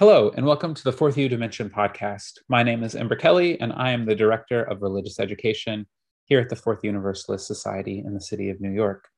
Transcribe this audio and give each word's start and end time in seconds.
Hello, 0.00 0.32
and 0.34 0.46
welcome 0.46 0.72
to 0.72 0.82
the 0.82 0.94
Fourth 0.94 1.18
U 1.18 1.28
Dimension 1.28 1.68
podcast. 1.68 2.38
My 2.48 2.62
name 2.62 2.82
is 2.82 2.96
Ember 2.96 3.16
Kelly, 3.16 3.60
and 3.60 3.70
I 3.70 3.90
am 3.90 4.06
the 4.06 4.14
Director 4.14 4.62
of 4.62 4.80
Religious 4.80 5.20
Education 5.20 5.86
here 6.24 6.40
at 6.40 6.48
the 6.48 6.56
Fourth 6.56 6.82
Universalist 6.82 7.46
Society 7.46 8.02
in 8.06 8.14
the 8.14 8.20
city 8.22 8.48
of 8.48 8.62
New 8.62 8.70
York. 8.70 9.08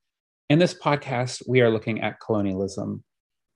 In 0.49 0.59
this 0.59 0.73
podcast, 0.73 1.41
we 1.47 1.61
are 1.61 1.69
looking 1.69 2.01
at 2.01 2.19
colonialism. 2.19 3.01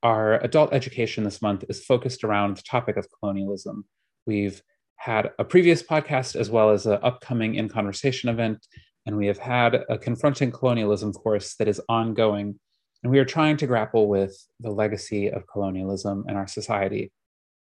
Our 0.04 0.36
adult 0.36 0.72
education 0.72 1.26
this 1.26 1.42
month 1.42 1.66
is 1.68 1.84
focused 1.84 2.24
around 2.24 2.56
the 2.56 2.62
topic 2.62 2.96
of 2.96 3.10
colonialism. 3.20 3.84
We've 4.26 4.64
had 4.96 5.32
a 5.38 5.44
previous 5.44 5.84
podcast 5.84 6.38
as 6.38 6.50
well 6.50 6.70
as 6.70 6.86
an 6.86 7.00
upcoming 7.04 7.56
In 7.56 7.68
Conversation 7.68 8.30
event, 8.30 8.66
and 9.06 9.18
we 9.18 9.28
have 9.28 9.40
had 9.40 9.84
a 9.90 9.98
Confronting 9.98 10.54
Colonialism 10.54 11.12
course 11.12 11.56
that 11.56 11.68
is 11.68 11.82
ongoing 11.90 12.58
and 13.04 13.12
we 13.12 13.20
are 13.20 13.26
trying 13.26 13.58
to 13.58 13.68
grapple 13.68 14.08
with 14.08 14.36
the 14.60 14.72
legacy 14.72 15.30
of 15.30 15.48
colonialism 15.48 16.26
in 16.28 16.36
our 16.36 16.48
society. 16.48 17.12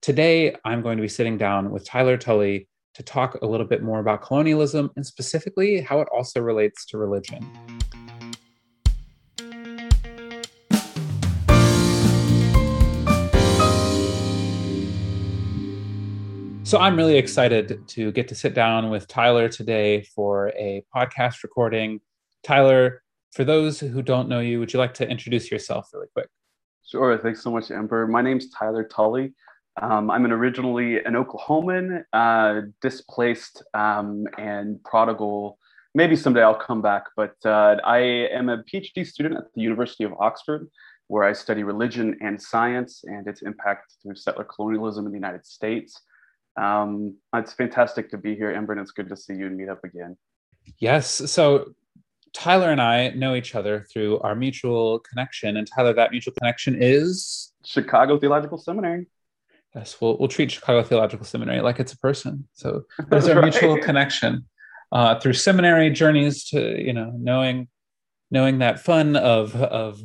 Today, 0.06 0.56
I'm 0.64 0.84
going 0.84 0.98
to 0.98 1.02
be 1.02 1.08
sitting 1.08 1.36
down 1.36 1.72
with 1.72 1.84
Tyler 1.84 2.16
Tully 2.16 2.68
to 2.94 3.02
talk 3.02 3.42
a 3.42 3.48
little 3.48 3.66
bit 3.66 3.82
more 3.82 4.00
about 4.00 4.22
colonialism 4.22 4.92
and 4.96 5.04
specifically 5.04 5.82
how 5.82 6.00
it 6.00 6.08
also 6.14 6.42
relates 6.42 6.86
to 6.86 7.00
religion. 7.00 7.42
So 16.62 16.78
I'm 16.78 16.96
really 16.96 17.18
excited 17.18 17.88
to 17.88 18.12
get 18.12 18.28
to 18.28 18.36
sit 18.36 18.54
down 18.54 18.92
with 18.92 19.08
Tyler 19.08 19.50
today 19.50 20.04
for 20.04 20.50
a 20.50 20.84
podcast 20.96 21.42
recording. 21.42 22.00
Tyler, 22.44 23.02
for 23.32 23.44
those 23.44 23.80
who 23.80 24.04
don't 24.04 24.30
know 24.30 24.40
you, 24.40 24.60
would 24.60 24.72
you 24.72 24.78
like 24.78 24.94
to 24.94 25.10
introduce 25.10 25.50
yourself 25.50 25.90
really 25.92 26.10
quick? 26.14 26.30
Sure. 26.86 27.18
Thanks 27.18 27.42
so 27.42 27.50
much, 27.50 27.72
Ember. 27.72 28.06
My 28.06 28.22
name's 28.22 28.52
Tyler 28.52 28.84
Tully. 28.84 29.34
Um, 29.82 30.10
I'm 30.10 30.26
an 30.26 30.32
originally 30.32 31.04
an 31.04 31.14
Oklahoman, 31.14 32.04
uh, 32.14 32.62
displaced 32.82 33.64
um, 33.74 34.26
and 34.38 34.82
prodigal. 34.84 35.58
Maybe 35.94 36.16
someday 36.16 36.44
I'll 36.44 36.56
come 36.56 36.82
back, 36.82 37.04
but 37.16 37.36
uh, 37.46 37.78
I 37.84 38.00
am 38.00 38.50
a 38.50 38.64
PhD 38.64 39.06
student 39.06 39.36
at 39.36 39.46
the 39.54 39.62
University 39.62 40.04
of 40.04 40.14
Oxford, 40.20 40.70
where 41.08 41.24
I 41.24 41.34
study 41.34 41.64
religion 41.64 42.18
and 42.22 42.42
science 42.42 43.04
and 43.04 43.28
its 43.28 43.42
impact 43.42 43.96
through 44.02 44.16
settler 44.16 44.46
colonialism 44.46 45.06
in 45.06 45.12
the 45.12 45.18
United 45.18 45.46
States. 45.46 46.02
Um, 46.58 47.16
it's 47.34 47.54
fantastic 47.54 48.10
to 48.12 48.18
be 48.18 48.36
here, 48.36 48.52
Ember, 48.52 48.74
and 48.74 48.82
it's 48.82 48.92
good 48.92 49.10
to 49.10 49.18
see 49.18 49.34
you 49.36 49.48
and 49.48 49.58
meet 49.58 49.70
up 49.70 49.84
again. 49.84 50.18
Yes. 50.80 51.08
So 51.32 51.74
Tyler 52.34 52.72
and 52.72 52.82
I 52.82 53.10
know 53.10 53.36
each 53.36 53.56
other 53.56 53.86
through 53.92 54.20
our 54.20 54.36
mutual 54.36 55.00
connection, 55.00 55.58
and 55.58 55.68
Tyler, 55.68 55.94
that 55.94 56.12
mutual 56.12 56.34
connection 56.40 56.78
is 56.82 57.54
Chicago 57.64 58.18
Theological 58.18 58.58
Seminary. 58.58 59.08
Yes, 59.76 60.00
we'll 60.00 60.18
we'll 60.18 60.30
treat 60.30 60.52
Chicago 60.52 60.84
Theological 60.84 61.26
Seminary 61.26 61.62
like 61.62 61.80
it's 61.80 61.94
a 61.94 61.98
person. 61.98 62.48
So 62.54 62.84
there's 63.10 63.28
our 63.28 63.36
right. 63.36 63.52
mutual 63.52 63.78
connection 63.78 64.46
uh, 64.92 65.20
through 65.20 65.34
seminary 65.34 65.90
journeys 65.90 66.46
to 66.50 66.82
you 66.82 66.94
know 66.94 67.12
knowing 67.18 67.68
knowing 68.32 68.60
that 68.60 68.80
fun 68.80 69.16
of 69.18 69.56
of 69.56 70.02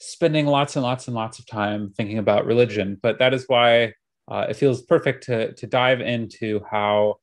spending 0.00 0.46
lots 0.46 0.76
and 0.76 0.82
lots 0.82 1.06
and 1.06 1.14
lots 1.14 1.38
of 1.38 1.46
time 1.46 1.92
thinking 1.96 2.18
about 2.18 2.44
religion. 2.44 2.98
But 3.00 3.18
that 3.20 3.32
is 3.32 3.44
why 3.46 3.94
uh, 4.28 4.46
it 4.48 4.54
feels 4.54 4.82
perfect 4.82 5.24
to 5.24 5.52
to 5.54 5.66
dive 5.66 6.00
into 6.00 6.60
how 6.68 7.16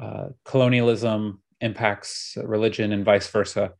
uh, 0.00 0.28
colonialism 0.44 1.42
impacts 1.62 2.36
religion 2.44 2.92
and 2.92 3.04
vice 3.04 3.28
versa. 3.28 3.72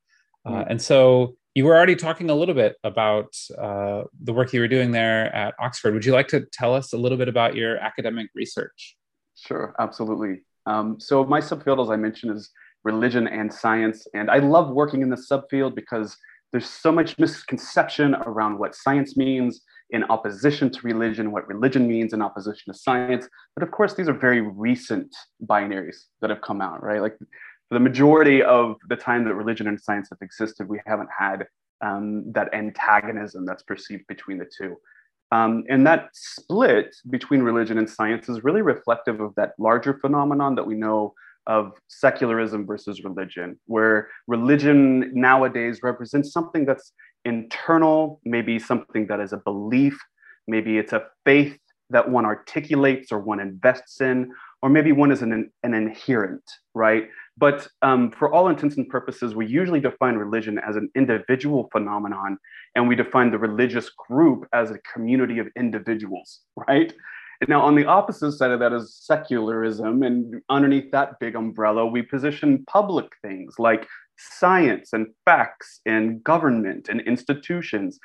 Uh, 0.46 0.64
and 0.68 0.80
so 0.80 1.36
you 1.54 1.64
were 1.64 1.76
already 1.76 1.96
talking 1.96 2.30
a 2.30 2.34
little 2.34 2.54
bit 2.54 2.76
about 2.84 3.34
uh, 3.58 4.02
the 4.22 4.32
work 4.32 4.52
you 4.52 4.60
were 4.60 4.68
doing 4.68 4.92
there 4.92 5.34
at 5.34 5.54
Oxford. 5.58 5.94
Would 5.94 6.04
you 6.04 6.12
like 6.12 6.28
to 6.28 6.46
tell 6.52 6.74
us 6.74 6.92
a 6.92 6.96
little 6.96 7.18
bit 7.18 7.28
about 7.28 7.56
your 7.56 7.76
academic 7.78 8.28
research? 8.34 8.96
Sure, 9.34 9.74
absolutely. 9.78 10.42
Um, 10.66 11.00
so 11.00 11.24
my 11.24 11.40
subfield, 11.40 11.82
as 11.82 11.90
I 11.90 11.96
mentioned, 11.96 12.36
is 12.36 12.50
religion 12.84 13.26
and 13.26 13.52
science, 13.52 14.06
and 14.14 14.30
I 14.30 14.38
love 14.38 14.70
working 14.70 15.02
in 15.02 15.10
this 15.10 15.28
subfield 15.28 15.74
because 15.74 16.16
there's 16.52 16.68
so 16.68 16.90
much 16.90 17.18
misconception 17.18 18.14
around 18.14 18.58
what 18.58 18.74
science 18.74 19.16
means 19.16 19.62
in 19.90 20.04
opposition 20.04 20.70
to 20.70 20.80
religion, 20.82 21.32
what 21.32 21.46
religion 21.48 21.86
means 21.86 22.12
in 22.12 22.22
opposition 22.22 22.72
to 22.72 22.78
science. 22.78 23.28
But 23.54 23.62
of 23.62 23.70
course, 23.70 23.94
these 23.94 24.08
are 24.08 24.12
very 24.12 24.40
recent 24.40 25.14
binaries 25.44 25.96
that 26.20 26.30
have 26.30 26.40
come 26.42 26.60
out, 26.60 26.82
right? 26.82 27.00
Like 27.00 27.16
for 27.70 27.74
the 27.74 27.80
majority 27.80 28.42
of 28.42 28.76
the 28.88 28.96
time 28.96 29.24
that 29.24 29.34
religion 29.34 29.68
and 29.68 29.80
science 29.80 30.08
have 30.10 30.18
existed, 30.20 30.68
we 30.68 30.80
haven't 30.86 31.08
had 31.16 31.46
um, 31.80 32.30
that 32.32 32.52
antagonism 32.52 33.46
that's 33.46 33.62
perceived 33.62 34.04
between 34.08 34.38
the 34.38 34.46
two. 34.58 34.76
Um, 35.30 35.62
and 35.68 35.86
that 35.86 36.08
split 36.12 36.96
between 37.10 37.42
religion 37.42 37.78
and 37.78 37.88
science 37.88 38.28
is 38.28 38.42
really 38.42 38.62
reflective 38.62 39.20
of 39.20 39.36
that 39.36 39.52
larger 39.56 39.94
phenomenon 39.94 40.56
that 40.56 40.66
we 40.66 40.74
know 40.74 41.14
of 41.46 41.74
secularism 41.86 42.66
versus 42.66 43.04
religion, 43.04 43.58
where 43.66 44.08
religion 44.26 45.12
nowadays 45.14 45.78
represents 45.84 46.32
something 46.32 46.66
that's 46.66 46.92
internal, 47.24 48.20
maybe 48.24 48.58
something 48.58 49.06
that 49.06 49.20
is 49.20 49.32
a 49.32 49.36
belief, 49.36 49.96
maybe 50.48 50.76
it's 50.76 50.92
a 50.92 51.04
faith 51.24 51.56
that 51.90 52.10
one 52.10 52.24
articulates 52.24 53.12
or 53.12 53.20
one 53.20 53.38
invests 53.38 54.00
in, 54.00 54.32
or 54.60 54.68
maybe 54.68 54.90
one 54.90 55.12
is 55.12 55.22
an, 55.22 55.50
an 55.62 55.74
inherent, 55.74 56.42
right? 56.74 57.08
But 57.40 57.66
um, 57.80 58.10
for 58.10 58.30
all 58.32 58.48
intents 58.48 58.76
and 58.76 58.86
purposes, 58.86 59.34
we 59.34 59.46
usually 59.46 59.80
define 59.80 60.16
religion 60.16 60.58
as 60.58 60.76
an 60.76 60.90
individual 60.94 61.68
phenomenon, 61.72 62.36
and 62.74 62.86
we 62.86 62.94
define 62.94 63.30
the 63.30 63.38
religious 63.38 63.88
group 63.88 64.46
as 64.52 64.70
a 64.70 64.78
community 64.92 65.38
of 65.38 65.48
individuals, 65.56 66.40
right? 66.68 66.92
And 67.40 67.48
now, 67.48 67.62
on 67.62 67.74
the 67.74 67.86
opposite 67.86 68.32
side 68.32 68.50
of 68.50 68.60
that 68.60 68.74
is 68.74 68.94
secularism, 68.94 70.02
and 70.02 70.42
underneath 70.50 70.90
that 70.92 71.18
big 71.18 71.34
umbrella, 71.34 71.86
we 71.86 72.02
position 72.02 72.62
public 72.68 73.08
things 73.22 73.54
like 73.58 73.88
science 74.18 74.92
and 74.92 75.06
facts 75.24 75.80
and 75.86 76.22
government 76.22 76.90
and 76.90 77.00
institutions. 77.00 77.98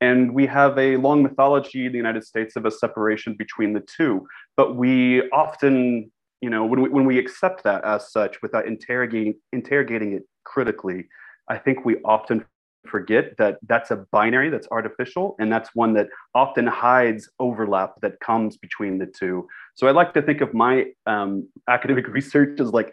And 0.00 0.34
we 0.34 0.46
have 0.46 0.76
a 0.78 0.96
long 0.96 1.22
mythology 1.22 1.86
in 1.86 1.92
the 1.92 1.98
United 1.98 2.24
States 2.24 2.56
of 2.56 2.66
a 2.66 2.70
separation 2.70 3.36
between 3.38 3.74
the 3.74 3.84
two. 3.96 4.26
But 4.56 4.74
we 4.74 5.22
often, 5.30 6.10
you 6.40 6.50
know, 6.50 6.64
when 6.64 6.82
we, 6.82 6.88
when 6.88 7.04
we 7.04 7.18
accept 7.18 7.64
that 7.64 7.84
as 7.84 8.10
such 8.12 8.40
without 8.42 8.66
interrogating, 8.66 9.34
interrogating 9.52 10.12
it 10.12 10.22
critically, 10.44 11.06
I 11.48 11.58
think 11.58 11.84
we 11.84 11.96
often 12.04 12.44
forget 12.86 13.36
that 13.36 13.58
that's 13.68 13.90
a 13.90 14.06
binary 14.10 14.48
that's 14.48 14.66
artificial 14.70 15.36
and 15.38 15.52
that's 15.52 15.70
one 15.74 15.92
that 15.92 16.08
often 16.34 16.66
hides 16.66 17.28
overlap 17.38 17.92
that 18.00 18.18
comes 18.20 18.56
between 18.56 18.96
the 18.96 19.04
two 19.04 19.46
so 19.74 19.86
i 19.86 19.90
like 19.90 20.14
to 20.14 20.22
think 20.22 20.40
of 20.40 20.54
my 20.54 20.86
um, 21.04 21.46
academic 21.68 22.08
research 22.18 22.58
as 22.58 22.70
like 22.72 22.90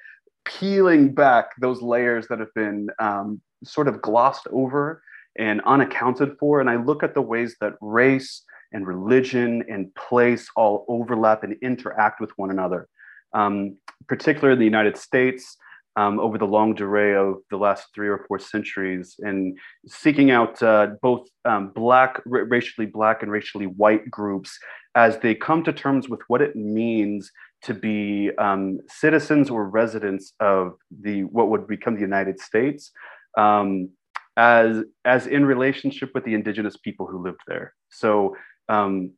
peeling 0.48 1.14
back 1.14 1.52
those 1.60 1.82
layers 1.82 2.28
that 2.28 2.40
have 2.40 2.54
been 2.54 2.90
um, 3.00 3.42
sort 3.64 3.88
of 3.88 4.02
glossed 4.02 4.48
over 4.52 5.02
and 5.38 5.62
unaccounted 5.66 6.38
for. 6.40 6.60
And 6.60 6.70
I 6.70 6.78
look 6.78 7.04
at 7.04 7.14
the 7.14 7.22
ways 7.22 7.56
that 7.62 7.74
race 7.82 8.44
and 8.72 8.88
religion 8.88 9.64
and 9.70 9.94
place 9.96 10.50
all 10.56 10.86
overlap 10.88 11.44
and 11.44 11.56
interact 11.62 12.20
with 12.20 12.32
one 12.38 12.50
another, 12.50 12.88
um, 13.38 13.78
particularly 14.08 14.54
in 14.54 14.60
the 14.60 14.66
United 14.76 14.98
States. 14.98 15.44
Um, 16.04 16.20
over 16.20 16.38
the 16.38 16.46
long 16.58 16.76
durée 16.76 17.16
of 17.18 17.42
the 17.50 17.58
last 17.58 17.88
three 17.96 18.08
or 18.08 18.20
four 18.28 18.38
centuries, 18.38 19.16
and 19.30 19.58
seeking 19.88 20.30
out 20.30 20.62
uh, 20.62 20.86
both 21.02 21.24
um, 21.52 21.72
black, 21.74 22.22
r- 22.32 22.46
racially 22.56 22.86
black, 22.86 23.24
and 23.24 23.32
racially 23.32 23.66
white 23.66 24.06
groups 24.18 24.60
as 24.94 25.18
they 25.24 25.34
come 25.34 25.64
to 25.64 25.74
terms 25.74 26.08
with 26.08 26.22
what 26.28 26.42
it 26.48 26.56
means 26.56 27.32
to 27.64 27.74
be 27.74 28.30
um, 28.38 28.80
citizens 28.88 29.50
or 29.50 29.68
residents 29.82 30.34
of 30.40 30.76
the 31.02 31.24
what 31.36 31.50
would 31.50 31.66
become 31.68 31.96
the 31.96 32.10
United 32.14 32.40
States, 32.40 32.92
um, 33.36 33.90
as 34.36 34.84
as 35.04 35.26
in 35.26 35.44
relationship 35.46 36.10
with 36.14 36.24
the 36.26 36.36
indigenous 36.36 36.78
people 36.78 37.08
who 37.08 37.24
lived 37.28 37.42
there. 37.48 37.74
So 37.90 38.36
um, 38.70 39.14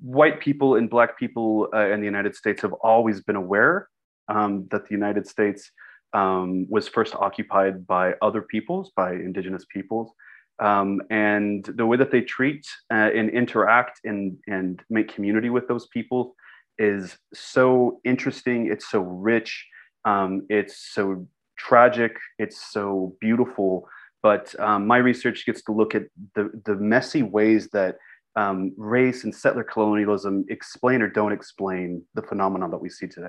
white 0.00 0.40
people 0.40 0.76
and 0.76 0.90
black 0.90 1.18
people 1.18 1.68
uh, 1.74 1.88
in 1.90 2.00
the 2.00 2.06
United 2.06 2.34
States 2.34 2.62
have 2.62 2.72
always 2.74 3.20
been 3.20 3.36
aware 3.36 3.88
um, 4.28 4.66
that 4.70 4.84
the 4.84 4.92
United 4.92 5.26
States 5.26 5.70
um, 6.12 6.66
was 6.68 6.88
first 6.88 7.14
occupied 7.14 7.86
by 7.86 8.14
other 8.22 8.42
peoples, 8.42 8.92
by 8.96 9.12
indigenous 9.12 9.64
peoples. 9.72 10.12
Um, 10.58 11.02
and 11.10 11.64
the 11.64 11.84
way 11.84 11.96
that 11.98 12.10
they 12.10 12.22
treat 12.22 12.66
uh, 12.90 13.10
and 13.14 13.28
interact 13.30 14.00
and, 14.04 14.38
and 14.46 14.82
make 14.88 15.14
community 15.14 15.50
with 15.50 15.68
those 15.68 15.86
people 15.88 16.34
is 16.78 17.16
so 17.34 18.00
interesting. 18.04 18.70
It's 18.70 18.90
so 18.90 19.00
rich. 19.00 19.66
Um, 20.04 20.46
it's 20.48 20.92
so 20.94 21.26
tragic. 21.58 22.16
It's 22.38 22.72
so 22.72 23.16
beautiful 23.20 23.88
but 24.26 24.58
um, 24.58 24.88
my 24.88 24.96
research 24.96 25.46
gets 25.46 25.62
to 25.62 25.72
look 25.72 25.94
at 25.94 26.02
the, 26.34 26.50
the 26.64 26.74
messy 26.74 27.22
ways 27.22 27.68
that 27.72 27.96
um, 28.36 28.72
race 28.76 29.24
and 29.24 29.34
settler 29.34 29.64
colonialism 29.64 30.44
explain 30.48 31.02
or 31.02 31.08
don't 31.08 31.32
explain 31.32 32.02
the 32.14 32.22
phenomenon 32.22 32.70
that 32.70 32.78
we 32.78 32.90
see 32.90 33.06
today. 33.06 33.28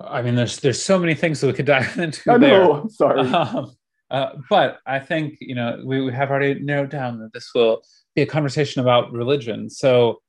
I 0.00 0.22
mean, 0.22 0.34
there's 0.34 0.58
there's 0.58 0.82
so 0.82 0.98
many 0.98 1.14
things 1.14 1.40
that 1.40 1.46
we 1.46 1.52
could 1.52 1.66
dive 1.66 1.96
into. 1.98 2.32
I 2.32 2.36
know. 2.38 2.80
There. 2.80 2.88
Sorry. 2.90 3.20
Um, 3.20 3.76
uh, 4.10 4.32
but 4.50 4.78
I 4.86 4.98
think 4.98 5.38
you 5.40 5.54
know 5.54 5.82
we, 5.84 6.00
we 6.02 6.12
have 6.12 6.30
already 6.30 6.60
narrowed 6.60 6.90
down 6.90 7.18
that 7.20 7.32
this 7.32 7.50
will 7.54 7.82
be 8.14 8.22
a 8.22 8.26
conversation 8.26 8.82
about 8.82 9.12
religion. 9.12 9.70
So 9.70 10.20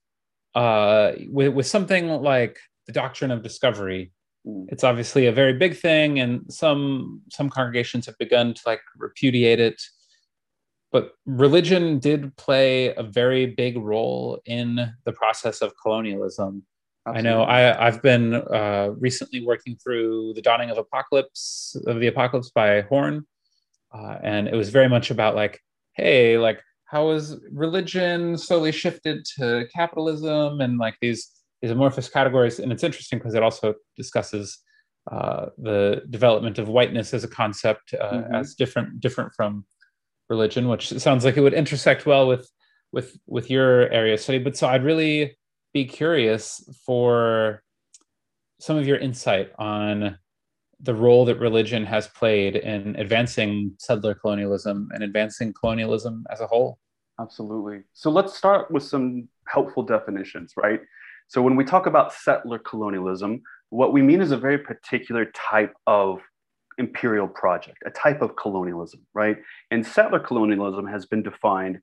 uh, 0.56 1.14
with, 1.28 1.54
with 1.54 1.68
something 1.68 2.08
like 2.10 2.60
the 2.88 2.94
doctrine 2.94 3.32
of 3.32 3.44
discovery, 3.44 4.12
mm. 4.48 4.66
it's 4.70 4.84
obviously 4.84 5.28
a 5.28 5.32
very 5.32 5.54
big 5.54 5.78
thing, 5.78 6.20
and 6.20 6.46
some 6.52 7.22
some 7.32 7.50
congregations 7.50 8.06
have 8.06 8.18
begun 8.18 8.54
to 8.54 8.62
like 8.66 8.82
repudiate 8.98 9.60
it. 9.60 9.82
But 10.94 11.14
religion 11.26 11.98
did 11.98 12.38
play 12.38 12.94
a 12.94 13.02
very 13.02 13.48
big 13.48 13.78
role 13.78 14.40
in 14.46 14.94
the 15.06 15.12
process 15.12 15.62
of 15.62 15.74
colonialism. 15.82 16.64
Absolutely. 17.08 17.30
I 17.30 17.34
know 17.34 17.44
I, 17.44 17.88
I've 17.88 18.02
been 18.04 18.36
uh, 18.36 18.92
recently 18.98 19.44
working 19.44 19.76
through 19.84 20.34
the 20.36 20.42
dawning 20.42 20.70
of 20.70 20.78
apocalypse 20.78 21.76
of 21.88 22.00
the 22.00 22.08
apocalypse 22.08 22.52
by 22.52 22.82
Horne, 22.82 23.26
uh, 23.92 24.20
and 24.24 24.48
it 24.48 24.54
was 24.56 24.70
very 24.70 24.88
much 24.88 25.10
about 25.10 25.36
like, 25.36 25.60
hey, 25.96 26.38
like 26.38 26.62
how 26.86 27.12
has 27.12 27.38
religion 27.52 28.38
slowly 28.38 28.72
shifted 28.72 29.26
to 29.38 29.66
capitalism 29.74 30.62
and 30.62 30.78
like 30.78 30.96
these 31.02 31.28
these 31.64 31.72
amorphous 31.72 32.08
categories? 32.08 32.60
And 32.60 32.72
it's 32.72 32.84
interesting 32.84 33.18
because 33.18 33.34
it 33.34 33.42
also 33.42 33.74
discusses 33.98 34.60
uh, 35.12 35.48
the 35.58 36.04
development 36.12 36.60
of 36.60 36.70
whiteness 36.70 37.16
as 37.16 37.24
a 37.24 37.28
concept 37.28 37.96
uh, 38.00 38.12
mm-hmm. 38.12 38.36
as 38.36 38.54
different 38.54 39.00
different 39.02 39.34
from 39.36 39.66
religion, 40.30 40.68
which 40.68 40.90
sounds 40.90 41.26
like 41.26 41.38
it 41.38 41.42
would 41.42 41.54
intersect 41.54 42.06
well 42.06 42.28
with 42.28 42.50
with 42.92 43.18
with 43.28 43.50
your 43.50 43.90
area 43.90 44.14
of 44.14 44.20
study. 44.20 44.40
But 44.40 44.58
so 44.58 44.68
I'd 44.68 44.84
really 44.84 45.38
be 45.74 45.86
curious 45.86 46.64
for 46.86 47.64
some 48.60 48.78
of 48.78 48.88
your 48.88 48.98
insight 48.98 49.52
on 49.58 50.18
the 50.80 50.94
role 50.94 51.26
that 51.26 51.40
religion 51.40 51.86
has 51.86 52.08
played 52.08 52.56
in 52.56 52.96
advancing 52.98 53.74
settler 53.80 54.14
colonialism 54.14 54.90
and 54.94 55.04
advancing 55.04 55.54
colonialism 55.54 56.26
as 56.32 56.42
a 56.42 56.48
whole. 56.48 56.78
Absolutely. 57.20 57.84
So 57.94 58.10
let's 58.10 58.36
start 58.36 58.70
with 58.70 58.84
some 58.84 59.28
helpful 59.48 59.84
definitions, 59.84 60.54
right? 60.58 60.82
So 61.28 61.42
when 61.42 61.56
we 61.56 61.64
talk 61.64 61.86
about 61.86 62.14
settler 62.14 62.60
colonialism, 62.60 63.42
what 63.70 63.94
we 63.94 64.02
mean 64.02 64.22
is 64.22 64.32
a 64.32 64.38
very 64.38 64.58
particular 64.58 65.26
type 65.34 65.74
of 65.88 66.20
imperial 66.78 67.28
project, 67.28 67.78
a 67.86 67.92
type 67.92 68.22
of 68.22 68.36
colonialism, 68.36 69.06
right? 69.14 69.38
And 69.72 69.86
settler 69.86 70.20
colonialism 70.20 70.88
has 70.88 71.06
been 71.06 71.24
defined 71.24 71.80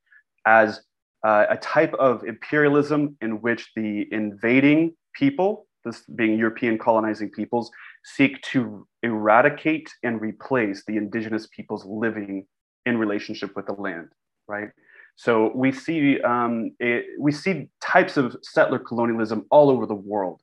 as 0.47 0.83
uh, 1.25 1.47
a 1.51 1.57
type 1.57 1.95
of 1.95 2.25
imperialism 2.25 3.17
in 3.21 3.41
which 3.41 3.71
the 3.77 4.07
invading 4.13 4.95
people, 5.15 5.67
this 5.85 6.03
being 6.15 6.39
European 6.39 6.79
colonizing 6.79 7.31
peoples, 7.31 7.71
seek 8.05 8.41
to 8.43 8.87
eradicate 9.03 9.91
and 10.03 10.21
replace 10.21 10.85
the 10.87 10.97
indigenous 10.97 11.47
peoples 11.49 11.85
living 11.85 12.47
in 12.87 12.97
relationship 12.97 13.55
with 13.55 13.67
the 13.67 13.73
land, 13.73 14.09
right? 14.49 14.71
So 15.17 15.53
we 15.55 15.73
see 15.73 16.21
um, 16.23 16.73
it, 16.81 17.05
we 17.19 17.33
see 17.33 17.69
types 17.83 18.17
of 18.17 18.37
settler 18.43 18.79
colonialism 18.79 19.45
all 19.51 19.69
over 19.69 19.85
the 19.85 19.95
world, 19.95 20.41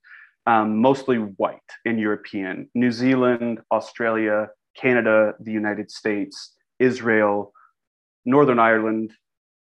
um, 0.48 0.78
mostly 0.78 1.18
white 1.18 1.70
and 1.86 2.00
European, 2.00 2.70
New 2.74 2.92
Zealand, 2.92 3.60
Australia, 3.72 4.48
Canada, 4.76 5.34
the 5.40 5.52
United 5.52 5.92
States, 5.92 6.56
Israel, 6.80 7.54
Northern 8.26 8.58
Ireland, 8.58 9.12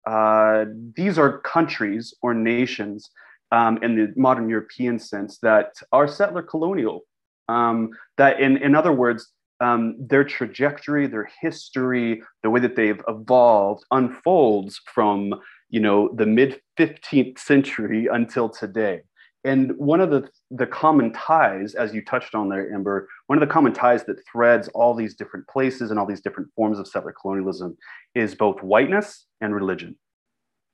uh, 0.06 0.66
these 0.94 1.18
are 1.18 1.40
countries 1.40 2.14
or 2.22 2.34
nations 2.34 3.10
um, 3.50 3.78
in 3.82 3.96
the 3.96 4.12
modern 4.16 4.48
European 4.48 4.98
sense 4.98 5.38
that 5.42 5.74
are 5.92 6.06
settler 6.06 6.42
colonial. 6.42 7.02
Um, 7.48 7.90
that, 8.18 8.40
in, 8.40 8.58
in 8.58 8.74
other 8.74 8.92
words, 8.92 9.32
um, 9.60 9.96
their 9.98 10.24
trajectory, 10.24 11.06
their 11.06 11.28
history, 11.40 12.22
the 12.42 12.50
way 12.50 12.60
that 12.60 12.76
they've 12.76 13.00
evolved 13.08 13.84
unfolds 13.90 14.80
from 14.94 15.34
you 15.68 15.80
know 15.80 16.10
the 16.14 16.26
mid 16.26 16.60
15th 16.78 17.38
century 17.38 18.08
until 18.10 18.48
today. 18.48 19.02
And 19.48 19.74
one 19.78 20.02
of 20.02 20.10
the, 20.10 20.28
the 20.50 20.66
common 20.66 21.10
ties, 21.14 21.74
as 21.74 21.94
you 21.94 22.04
touched 22.04 22.34
on 22.34 22.50
there, 22.50 22.70
Ember, 22.70 23.08
one 23.28 23.40
of 23.40 23.48
the 23.48 23.50
common 23.50 23.72
ties 23.72 24.04
that 24.04 24.18
threads 24.30 24.68
all 24.74 24.94
these 24.94 25.14
different 25.14 25.48
places 25.48 25.90
and 25.90 25.98
all 25.98 26.04
these 26.04 26.20
different 26.20 26.50
forms 26.54 26.78
of 26.78 26.86
settler 26.86 27.14
colonialism 27.18 27.74
is 28.14 28.34
both 28.34 28.62
whiteness 28.62 29.24
and 29.40 29.54
religion, 29.54 29.96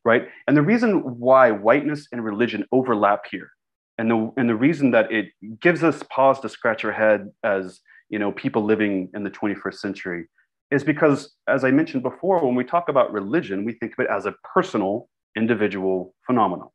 right? 0.05 0.27
And 0.49 0.57
the 0.57 0.63
reason 0.63 1.21
why 1.21 1.53
whiteness 1.53 2.09
and 2.11 2.25
religion 2.25 2.65
overlap 2.73 3.27
here, 3.31 3.53
and 3.97 4.11
the, 4.11 4.33
and 4.37 4.49
the 4.49 4.57
reason 4.57 4.91
that 4.91 5.13
it 5.13 5.27
gives 5.61 5.85
us 5.85 6.03
pause 6.11 6.41
to 6.41 6.49
scratch 6.49 6.85
our 6.85 6.91
head 6.91 7.31
as 7.45 7.79
you 8.09 8.19
know 8.19 8.33
people 8.33 8.65
living 8.65 9.09
in 9.15 9.23
the 9.23 9.31
21st 9.31 9.75
century 9.75 10.25
is 10.73 10.83
because, 10.83 11.37
as 11.47 11.63
I 11.63 11.71
mentioned 11.71 12.03
before, 12.03 12.45
when 12.45 12.57
we 12.57 12.65
talk 12.65 12.89
about 12.89 13.13
religion, 13.13 13.65
we 13.65 13.75
think 13.75 13.93
of 13.93 14.05
it 14.05 14.11
as 14.11 14.27
a 14.27 14.35
personal, 14.53 15.09
individual 15.37 16.13
phenomenon, 16.27 16.71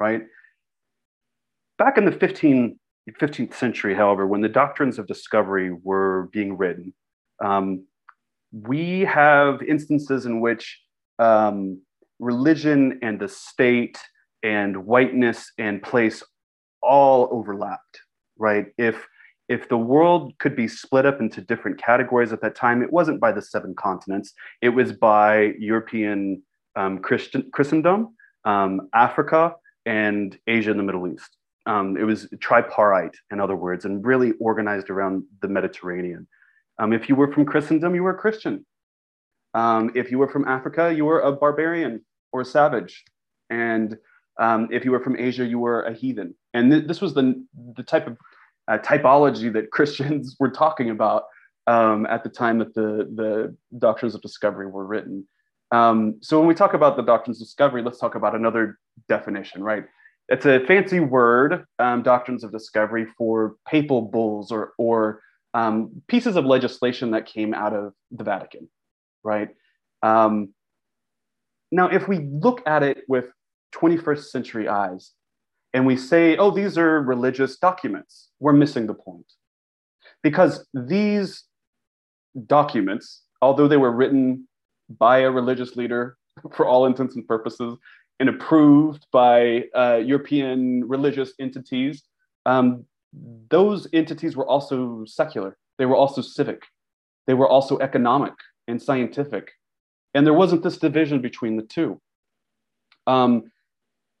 right? 0.00 0.22
Back 1.84 1.98
in 1.98 2.04
the 2.04 2.12
15, 2.12 2.78
15th 3.20 3.54
century, 3.54 3.92
however, 3.92 4.24
when 4.24 4.40
the 4.40 4.48
doctrines 4.48 5.00
of 5.00 5.08
discovery 5.08 5.72
were 5.82 6.28
being 6.32 6.56
written, 6.56 6.94
um, 7.44 7.84
we 8.52 9.00
have 9.00 9.60
instances 9.62 10.24
in 10.24 10.40
which 10.40 10.80
um, 11.18 11.80
religion 12.20 13.00
and 13.02 13.18
the 13.18 13.26
state 13.26 13.98
and 14.44 14.86
whiteness 14.86 15.50
and 15.58 15.82
place 15.82 16.22
all 16.84 17.28
overlapped, 17.32 17.98
right? 18.38 18.66
If 18.78 19.04
if 19.48 19.68
the 19.68 19.76
world 19.76 20.38
could 20.38 20.54
be 20.54 20.68
split 20.68 21.04
up 21.04 21.20
into 21.20 21.40
different 21.40 21.82
categories 21.82 22.32
at 22.32 22.40
that 22.42 22.54
time, 22.54 22.84
it 22.84 22.92
wasn't 22.92 23.18
by 23.18 23.32
the 23.32 23.42
seven 23.42 23.74
continents. 23.74 24.34
It 24.60 24.68
was 24.68 24.92
by 24.92 25.54
European 25.58 26.44
um, 26.76 27.00
Christian, 27.00 27.50
Christendom, 27.52 28.14
um, 28.44 28.88
Africa, 28.94 29.56
and 29.84 30.38
Asia 30.46 30.70
and 30.70 30.78
the 30.78 30.84
Middle 30.84 31.12
East. 31.12 31.38
Um, 31.66 31.96
it 31.96 32.04
was 32.04 32.28
tripartite, 32.40 33.14
in 33.30 33.40
other 33.40 33.56
words, 33.56 33.84
and 33.84 34.04
really 34.04 34.32
organized 34.40 34.90
around 34.90 35.24
the 35.40 35.48
Mediterranean. 35.48 36.26
Um, 36.78 36.92
if 36.92 37.08
you 37.08 37.14
were 37.14 37.32
from 37.32 37.44
Christendom, 37.44 37.94
you 37.94 38.02
were 38.02 38.16
a 38.16 38.18
Christian. 38.18 38.66
Um, 39.54 39.92
if 39.94 40.10
you 40.10 40.18
were 40.18 40.28
from 40.28 40.48
Africa, 40.48 40.92
you 40.92 41.04
were 41.04 41.20
a 41.20 41.32
barbarian 41.32 42.04
or 42.32 42.40
a 42.40 42.44
savage. 42.44 43.04
And 43.50 43.96
um, 44.40 44.68
if 44.72 44.84
you 44.84 44.90
were 44.90 45.00
from 45.00 45.16
Asia, 45.16 45.44
you 45.44 45.58
were 45.58 45.82
a 45.82 45.92
heathen. 45.92 46.34
And 46.54 46.70
th- 46.70 46.86
this 46.86 47.00
was 47.00 47.14
the, 47.14 47.44
the 47.76 47.82
type 47.82 48.06
of 48.06 48.16
uh, 48.68 48.78
typology 48.78 49.52
that 49.52 49.70
Christians 49.72 50.36
were 50.40 50.50
talking 50.50 50.90
about 50.90 51.24
um, 51.66 52.06
at 52.06 52.24
the 52.24 52.30
time 52.30 52.58
that 52.58 52.74
the, 52.74 53.08
the 53.14 53.56
doctrines 53.78 54.14
of 54.14 54.22
discovery 54.22 54.66
were 54.66 54.86
written. 54.86 55.26
Um, 55.70 56.16
so 56.20 56.38
when 56.38 56.48
we 56.48 56.54
talk 56.54 56.74
about 56.74 56.96
the 56.96 57.02
doctrines 57.02 57.40
of 57.40 57.46
discovery, 57.46 57.82
let's 57.82 57.98
talk 57.98 58.14
about 58.14 58.34
another 58.34 58.78
definition, 59.08 59.62
right? 59.62 59.84
It's 60.32 60.46
a 60.46 60.60
fancy 60.60 60.98
word, 60.98 61.66
um, 61.78 62.02
doctrines 62.02 62.42
of 62.42 62.50
discovery, 62.50 63.06
for 63.18 63.56
papal 63.68 64.00
bulls 64.00 64.50
or, 64.50 64.72
or 64.78 65.20
um, 65.52 66.02
pieces 66.08 66.36
of 66.36 66.46
legislation 66.46 67.10
that 67.10 67.26
came 67.26 67.52
out 67.52 67.74
of 67.74 67.92
the 68.10 68.24
Vatican, 68.24 68.70
right? 69.22 69.50
Um, 70.02 70.54
now, 71.70 71.88
if 71.88 72.08
we 72.08 72.20
look 72.20 72.62
at 72.66 72.82
it 72.82 73.02
with 73.08 73.26
21st 73.74 74.24
century 74.24 74.68
eyes 74.68 75.12
and 75.74 75.86
we 75.86 75.98
say, 75.98 76.38
oh, 76.38 76.50
these 76.50 76.78
are 76.78 77.02
religious 77.02 77.58
documents, 77.58 78.30
we're 78.40 78.54
missing 78.54 78.86
the 78.86 78.94
point. 78.94 79.30
Because 80.22 80.66
these 80.72 81.44
documents, 82.46 83.22
although 83.42 83.68
they 83.68 83.76
were 83.76 83.92
written 83.92 84.48
by 84.88 85.18
a 85.18 85.30
religious 85.30 85.76
leader 85.76 86.16
for 86.54 86.66
all 86.66 86.86
intents 86.86 87.16
and 87.16 87.28
purposes, 87.28 87.76
and 88.22 88.28
approved 88.28 89.04
by 89.10 89.64
uh, 89.74 89.96
European 89.96 90.88
religious 90.88 91.32
entities, 91.40 92.04
um, 92.46 92.84
those 93.50 93.88
entities 93.92 94.36
were 94.36 94.46
also 94.46 95.04
secular. 95.06 95.58
They 95.76 95.86
were 95.86 95.96
also 95.96 96.22
civic. 96.22 96.62
They 97.26 97.34
were 97.34 97.48
also 97.48 97.80
economic 97.80 98.34
and 98.68 98.80
scientific. 98.80 99.50
And 100.14 100.24
there 100.24 100.34
wasn't 100.34 100.62
this 100.62 100.78
division 100.78 101.20
between 101.20 101.56
the 101.56 101.64
two. 101.64 102.00
Um, 103.08 103.50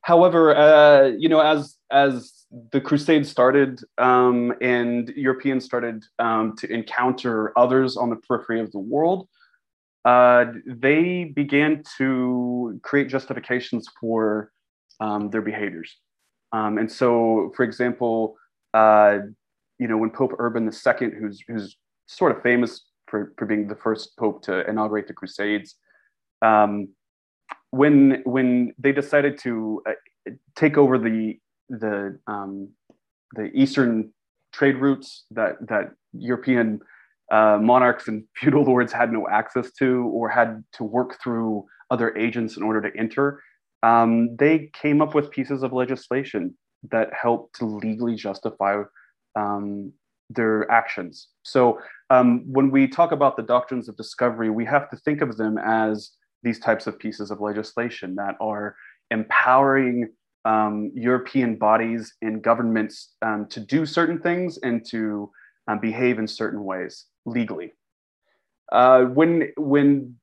however, 0.00 0.56
uh, 0.56 1.12
you 1.16 1.28
know, 1.28 1.38
as 1.38 1.76
as 1.92 2.32
the 2.72 2.80
Crusades 2.80 3.30
started 3.30 3.82
um, 3.98 4.52
and 4.60 5.10
Europeans 5.10 5.64
started 5.64 6.02
um, 6.18 6.56
to 6.56 6.66
encounter 6.72 7.56
others 7.56 7.96
on 7.96 8.10
the 8.10 8.16
periphery 8.16 8.58
of 8.58 8.72
the 8.72 8.80
world, 8.80 9.28
uh, 10.04 10.46
they 10.66 11.24
began 11.24 11.82
to 11.98 12.80
create 12.82 13.08
justifications 13.08 13.86
for 14.00 14.50
um, 15.00 15.30
their 15.30 15.42
behaviors. 15.42 15.96
Um, 16.52 16.78
and 16.78 16.90
so, 16.90 17.52
for 17.56 17.62
example, 17.62 18.36
uh, 18.74 19.18
you 19.78 19.88
know, 19.88 19.96
when 19.96 20.10
Pope 20.10 20.32
Urban 20.38 20.64
II, 20.64 21.10
who's, 21.18 21.42
who's 21.46 21.76
sort 22.06 22.36
of 22.36 22.42
famous 22.42 22.84
for, 23.08 23.32
for 23.38 23.46
being 23.46 23.68
the 23.68 23.76
first 23.76 24.16
pope 24.16 24.42
to 24.42 24.68
inaugurate 24.68 25.06
the 25.06 25.14
Crusades, 25.14 25.76
um, 26.42 26.88
when, 27.70 28.22
when 28.24 28.74
they 28.78 28.92
decided 28.92 29.38
to 29.38 29.82
uh, 29.88 30.32
take 30.56 30.76
over 30.76 30.98
the, 30.98 31.38
the, 31.68 32.18
um, 32.26 32.68
the 33.34 33.50
Eastern 33.54 34.12
trade 34.52 34.76
routes 34.76 35.24
that, 35.30 35.56
that 35.68 35.92
European 36.12 36.80
uh, 37.32 37.58
monarchs 37.60 38.06
and 38.08 38.24
feudal 38.36 38.62
lords 38.62 38.92
had 38.92 39.12
no 39.12 39.26
access 39.28 39.72
to 39.72 40.04
or 40.12 40.28
had 40.28 40.62
to 40.74 40.84
work 40.84 41.18
through 41.20 41.64
other 41.90 42.16
agents 42.16 42.56
in 42.56 42.62
order 42.62 42.80
to 42.80 42.96
enter. 42.98 43.42
um, 43.82 44.36
they 44.36 44.70
came 44.72 45.02
up 45.02 45.14
with 45.14 45.30
pieces 45.30 45.62
of 45.64 45.72
legislation 45.72 46.54
that 46.90 47.08
helped 47.12 47.56
to 47.56 47.64
legally 47.64 48.14
justify 48.14 48.82
um, 49.36 49.92
their 50.30 50.70
actions. 50.70 51.28
So 51.42 51.80
um, 52.10 52.44
when 52.46 52.70
we 52.70 52.86
talk 52.86 53.12
about 53.12 53.36
the 53.36 53.42
doctrines 53.42 53.88
of 53.88 53.96
discovery, 53.96 54.50
we 54.50 54.64
have 54.66 54.88
to 54.90 54.96
think 54.96 55.20
of 55.20 55.36
them 55.36 55.58
as 55.58 56.10
these 56.42 56.58
types 56.58 56.86
of 56.86 56.98
pieces 56.98 57.30
of 57.30 57.40
legislation 57.40 58.14
that 58.16 58.36
are 58.40 58.76
empowering 59.10 60.08
um, 60.44 60.90
European 60.94 61.56
bodies 61.56 62.14
and 62.22 62.42
governments 62.42 63.14
um, 63.22 63.46
to 63.50 63.60
do 63.60 63.86
certain 63.86 64.18
things 64.18 64.58
and 64.62 64.84
to 64.90 65.30
um, 65.68 65.78
behave 65.80 66.18
in 66.18 66.26
certain 66.26 66.64
ways 66.64 67.06
legally. 67.24 67.72
Uh, 68.70 69.04
when 69.04 69.52
when 69.56 70.16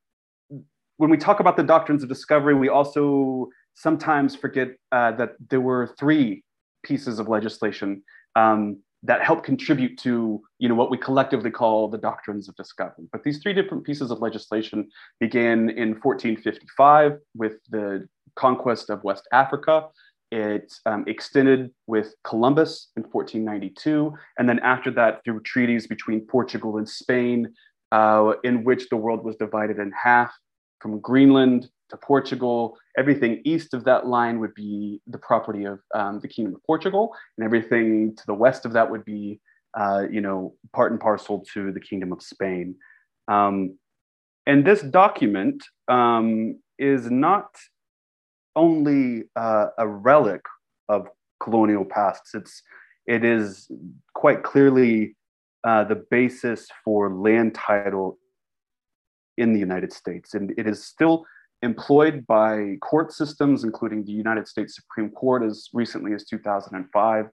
when 0.97 1.09
we 1.09 1.17
talk 1.17 1.39
about 1.39 1.55
the 1.55 1.63
doctrines 1.63 2.03
of 2.03 2.09
discovery, 2.09 2.53
we 2.53 2.67
also 2.67 3.49
sometimes 3.75 4.35
forget 4.35 4.69
uh, 4.91 5.11
that 5.13 5.31
there 5.49 5.61
were 5.61 5.95
three 5.99 6.43
pieces 6.83 7.19
of 7.19 7.27
legislation 7.27 8.03
um, 8.35 8.77
that 9.03 9.23
help 9.23 9.43
contribute 9.43 9.97
to 9.97 10.41
you 10.57 10.67
know 10.67 10.75
what 10.75 10.91
we 10.91 10.97
collectively 10.97 11.51
call 11.51 11.87
the 11.87 11.97
doctrines 11.97 12.49
of 12.49 12.55
discovery. 12.55 13.05
But 13.11 13.23
these 13.23 13.39
three 13.39 13.53
different 13.53 13.85
pieces 13.85 14.11
of 14.11 14.19
legislation 14.19 14.89
began 15.19 15.69
in 15.69 15.89
1455 16.01 17.19
with 17.35 17.53
the 17.69 18.07
conquest 18.35 18.89
of 18.89 19.03
West 19.03 19.27
Africa. 19.31 19.87
It 20.31 20.71
um, 20.85 21.05
extended 21.07 21.71
with 21.87 22.13
Columbus 22.23 22.89
in 22.95 23.03
1492, 23.03 24.13
and 24.37 24.47
then 24.47 24.59
after 24.59 24.91
that 24.91 25.23
through 25.23 25.41
treaties 25.41 25.87
between 25.87 26.21
Portugal 26.21 26.77
and 26.77 26.87
Spain, 26.87 27.51
uh, 27.91 28.33
in 28.43 28.63
which 28.63 28.89
the 28.89 28.97
world 28.97 29.23
was 29.23 29.35
divided 29.37 29.79
in 29.79 29.91
half 29.91 30.31
from 30.79 30.99
Greenland 30.99 31.69
to 31.89 31.97
Portugal. 31.97 32.77
Everything 32.97 33.41
east 33.43 33.73
of 33.73 33.83
that 33.85 34.05
line 34.05 34.39
would 34.39 34.53
be 34.53 35.01
the 35.07 35.17
property 35.17 35.65
of 35.65 35.79
um, 35.95 36.19
the 36.19 36.27
Kingdom 36.27 36.55
of 36.55 36.63
Portugal, 36.63 37.15
and 37.37 37.45
everything 37.45 38.15
to 38.15 38.23
the 38.27 38.33
west 38.33 38.65
of 38.65 38.73
that 38.73 38.89
would 38.89 39.05
be, 39.05 39.39
uh, 39.77 40.03
you 40.09 40.21
know, 40.21 40.53
part 40.73 40.91
and 40.91 41.01
parcel 41.01 41.43
to 41.53 41.71
the 41.71 41.79
Kingdom 41.79 42.11
of 42.11 42.21
Spain. 42.21 42.75
Um, 43.27 43.77
and 44.45 44.65
this 44.65 44.81
document 44.81 45.63
um, 45.87 46.59
is 46.77 47.09
not 47.11 47.55
only 48.55 49.23
uh, 49.35 49.67
a 49.77 49.87
relic 49.87 50.41
of 50.87 51.07
colonial 51.41 51.85
pasts. 51.85 52.33
It's 52.33 52.61
it 53.05 53.23
is 53.23 53.69
quite 54.13 54.43
clearly 54.43 55.15
uh, 55.63 55.83
the 55.85 56.03
basis 56.11 56.67
for 56.83 57.13
land 57.13 57.55
title 57.55 58.17
in 59.37 59.53
the 59.53 59.59
United 59.59 59.91
States, 59.93 60.33
and 60.33 60.53
it 60.57 60.67
is 60.67 60.83
still 60.83 61.25
employed 61.61 62.25
by 62.27 62.75
court 62.81 63.11
systems, 63.11 63.63
including 63.63 64.03
the 64.05 64.11
United 64.11 64.47
States 64.47 64.75
Supreme 64.75 65.09
Court 65.09 65.43
as 65.43 65.69
recently 65.73 66.13
as 66.13 66.25
2005. 66.25 67.25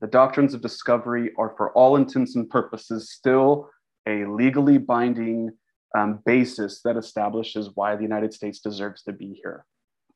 The 0.00 0.06
doctrines 0.06 0.54
of 0.54 0.60
discovery 0.60 1.30
are, 1.38 1.54
for 1.56 1.72
all 1.72 1.96
intents 1.96 2.36
and 2.36 2.48
purposes, 2.48 3.10
still 3.10 3.70
a 4.06 4.24
legally 4.26 4.78
binding 4.78 5.50
um, 5.96 6.20
basis 6.26 6.82
that 6.82 6.96
establishes 6.96 7.70
why 7.74 7.96
the 7.96 8.02
United 8.02 8.32
States 8.34 8.60
deserves 8.60 9.02
to 9.04 9.12
be 9.12 9.40
here. 9.42 9.64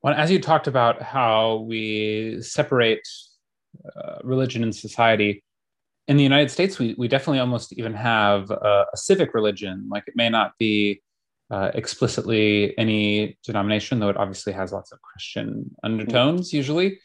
Well, 0.02 0.14
as 0.14 0.30
you 0.30 0.40
talked 0.40 0.66
about 0.66 1.02
how 1.02 1.64
we 1.68 2.40
separate 2.40 3.06
uh, 3.96 4.18
religion 4.22 4.62
and 4.62 4.74
society, 4.74 5.44
in 6.08 6.16
the 6.16 6.22
United 6.22 6.50
States, 6.50 6.78
we, 6.78 6.94
we 6.98 7.06
definitely 7.06 7.38
almost 7.38 7.72
even 7.74 7.94
have 7.94 8.50
a, 8.50 8.86
a 8.92 8.96
civic 8.96 9.34
religion. 9.34 9.88
Like 9.90 10.04
it 10.08 10.16
may 10.16 10.28
not 10.28 10.52
be 10.58 11.02
uh, 11.50 11.70
explicitly 11.74 12.76
any 12.78 13.38
denomination, 13.44 14.00
though 14.00 14.08
it 14.08 14.16
obviously 14.16 14.52
has 14.52 14.72
lots 14.72 14.90
of 14.90 15.00
Christian 15.02 15.70
undertones 15.84 16.52
usually. 16.52 16.98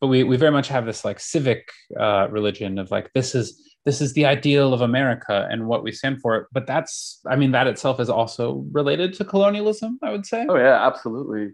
But 0.00 0.08
we, 0.08 0.22
we 0.24 0.36
very 0.36 0.52
much 0.52 0.68
have 0.68 0.84
this 0.84 1.04
like 1.04 1.20
civic 1.20 1.68
uh, 1.98 2.28
religion 2.30 2.78
of 2.78 2.90
like 2.90 3.12
this 3.14 3.34
is 3.34 3.60
this 3.84 4.00
is 4.00 4.12
the 4.12 4.26
ideal 4.26 4.72
of 4.72 4.80
America 4.80 5.48
and 5.50 5.66
what 5.66 5.82
we 5.82 5.90
stand 5.90 6.20
for. 6.20 6.48
But 6.52 6.66
that's 6.66 7.20
I 7.26 7.36
mean 7.36 7.52
that 7.52 7.66
itself 7.66 7.98
is 7.98 8.10
also 8.10 8.64
related 8.72 9.14
to 9.14 9.24
colonialism. 9.24 9.98
I 10.02 10.10
would 10.10 10.26
say. 10.26 10.46
Oh 10.48 10.56
yeah, 10.56 10.86
absolutely. 10.86 11.52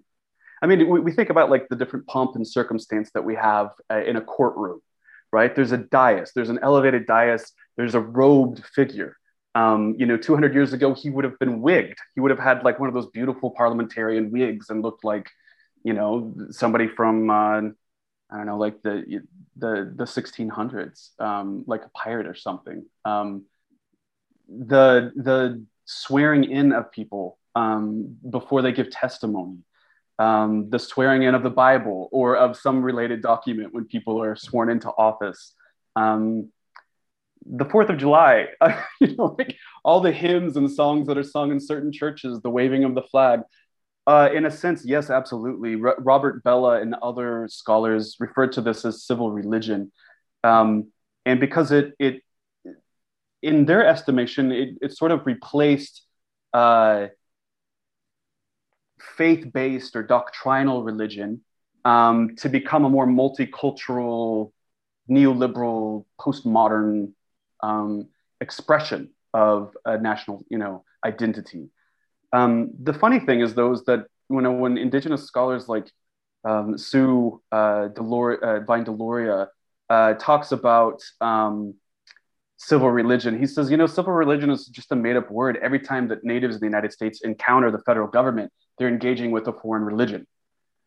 I 0.63 0.67
mean, 0.67 0.89
we, 0.89 1.01
we 1.01 1.13
think 1.13 1.31
about 1.31 1.51
like 1.51 1.69
the 1.69 1.77
different 1.77 2.07
pomp 2.07 2.35
and 2.37 2.47
circumstance 2.47 3.11
that 3.15 3.25
we 3.25 3.35
have 3.35 3.71
uh, 3.91 4.03
in 4.03 4.17
a 4.17 4.21
courtroom, 4.21 4.81
right? 5.33 5.55
There's 5.55 5.73
a 5.73 5.79
dais, 5.79 6.33
there's 6.35 6.51
an 6.51 6.59
elevated 6.63 7.07
dais, 7.07 7.53
there's 7.77 7.95
a 7.95 8.01
robed 8.01 8.65
figure 8.65 9.17
um, 9.59 9.97
you 9.99 10.07
know, 10.07 10.17
200 10.17 10.55
years 10.55 10.73
ago, 10.73 10.95
he 10.95 11.11
would 11.11 11.25
have 11.25 11.39
been 11.39 11.61
wigged. 11.61 11.97
He 12.15 12.21
would 12.21 12.31
have 12.31 12.39
had 12.39 12.63
like 12.63 12.79
one 12.79 12.89
of 12.89 12.95
those 12.95 13.09
beautiful 13.11 13.51
parliamentarian 13.51 14.31
wigs 14.31 14.71
and 14.71 14.83
looked 14.83 15.05
like, 15.05 15.29
you 15.83 15.95
know, 15.95 16.33
somebody 16.51 16.87
from, 16.87 17.29
uh, 17.29 17.61
I 18.31 18.37
don't 18.37 18.47
know, 18.47 18.59
like 18.59 18.83
the 18.83 19.23
the 19.57 19.93
the 19.97 20.05
1600s, 20.05 21.19
um, 21.19 21.65
like 21.67 21.85
a 21.85 21.89
pirate 21.89 22.27
or 22.27 22.35
something. 22.35 22.85
Um, 23.05 23.47
the 24.49 25.13
the 25.17 25.65
swearing 25.87 26.45
in 26.45 26.73
of 26.73 26.93
people 26.93 27.39
um, 27.55 28.17
before 28.29 28.63
they 28.63 28.73
give 28.73 28.91
testimony, 28.91 29.59
um, 30.19 30.69
the 30.71 30.79
swearing 30.79 31.23
in 31.23 31.35
of 31.35 31.43
the 31.43 31.51
Bible 31.51 32.09
or 32.13 32.37
of 32.37 32.57
some 32.57 32.83
related 32.83 33.23
document 33.23 33.73
when 33.73 33.85
people 33.85 34.23
are 34.23 34.37
sworn 34.37 34.71
into 34.71 34.89
office. 34.91 35.55
Um, 35.97 36.51
the 37.47 37.65
Fourth 37.65 37.89
of 37.89 37.99
July, 37.99 38.49
you 39.01 39.17
know, 39.17 39.37
like 39.39 39.57
all 39.85 40.01
the 40.01 40.13
hymns 40.13 40.57
and 40.57 40.71
songs 40.71 41.07
that 41.07 41.17
are 41.17 41.23
sung 41.23 41.51
in 41.51 41.61
certain 41.61 41.93
churches, 41.93 42.41
the 42.41 42.51
waving 42.51 42.85
of 42.85 42.95
the 42.95 43.03
flag. 43.03 43.41
Uh, 44.07 44.29
in 44.35 44.47
a 44.47 44.51
sense, 44.51 44.85
yes, 44.85 45.11
absolutely. 45.11 45.81
R- 45.81 45.97
Robert 45.99 46.43
Bellah 46.43 46.81
and 46.81 46.95
other 47.03 47.47
scholars 47.49 48.17
referred 48.19 48.53
to 48.53 48.63
this 48.63 48.85
as 48.85 49.05
civil 49.05 49.31
religion, 49.31 49.93
um, 50.45 50.89
and 51.27 51.39
because 51.41 51.73
it 51.73 51.93
it 51.99 52.23
in 53.43 53.67
their 53.67 53.87
estimation, 53.87 54.51
it, 54.51 54.71
it 54.81 54.93
sort 54.97 55.13
of 55.13 55.27
replaced 55.27 56.03
uh, 56.55 57.09
faith-based 59.17 59.97
or 59.97 60.03
doctrinal 60.03 60.83
religion 60.83 61.41
um, 61.85 62.37
to 62.37 62.49
become 62.49 62.85
a 62.85 62.91
more 62.91 63.07
multicultural, 63.07 64.53
neoliberal, 65.11 66.05
postmodern 66.21 67.13
um, 67.63 68.09
expression 68.41 69.11
of 69.35 69.75
a 69.85 69.99
national, 69.99 70.45
you 70.51 70.59
know, 70.59 70.85
identity. 71.05 71.69
Um, 72.33 72.73
the 72.83 72.93
funny 72.93 73.21
thing 73.21 73.41
is, 73.41 73.55
though, 73.55 73.73
is 73.73 73.85
that 73.85 74.07
you 74.31 74.41
know 74.41 74.53
when 74.53 74.77
indigenous 74.77 75.25
scholars 75.25 75.69
like 75.69 75.91
um, 76.45 76.77
Sue 76.77 77.41
uh, 77.51 77.89
Delor- 77.95 78.43
uh, 78.43 78.65
Deloria 78.65 79.49
uh, 79.89 80.15
talks 80.15 80.53
about 80.53 81.03
um, 81.21 81.75
civil 82.59 82.91
religion, 82.91 83.39
he 83.39 83.47
says, 83.47 83.71
you 83.71 83.77
know, 83.77 83.87
civil 83.87 84.13
religion 84.13 84.51
is 84.51 84.67
just 84.67 84.93
a 84.93 84.97
made-up 84.97 85.31
word. 85.31 85.59
Every 85.63 85.81
time 85.81 86.09
that 86.09 86.25
natives 86.25 86.57
in 86.57 86.61
the 86.61 86.67
United 86.67 86.93
States 86.93 87.23
encounter 87.23 87.71
the 87.71 87.79
federal 87.79 88.09
government, 88.09 88.53
they're 88.79 88.89
engaging 88.89 89.31
with 89.31 89.47
a 89.49 89.53
foreign 89.53 89.85
religion, 89.85 90.27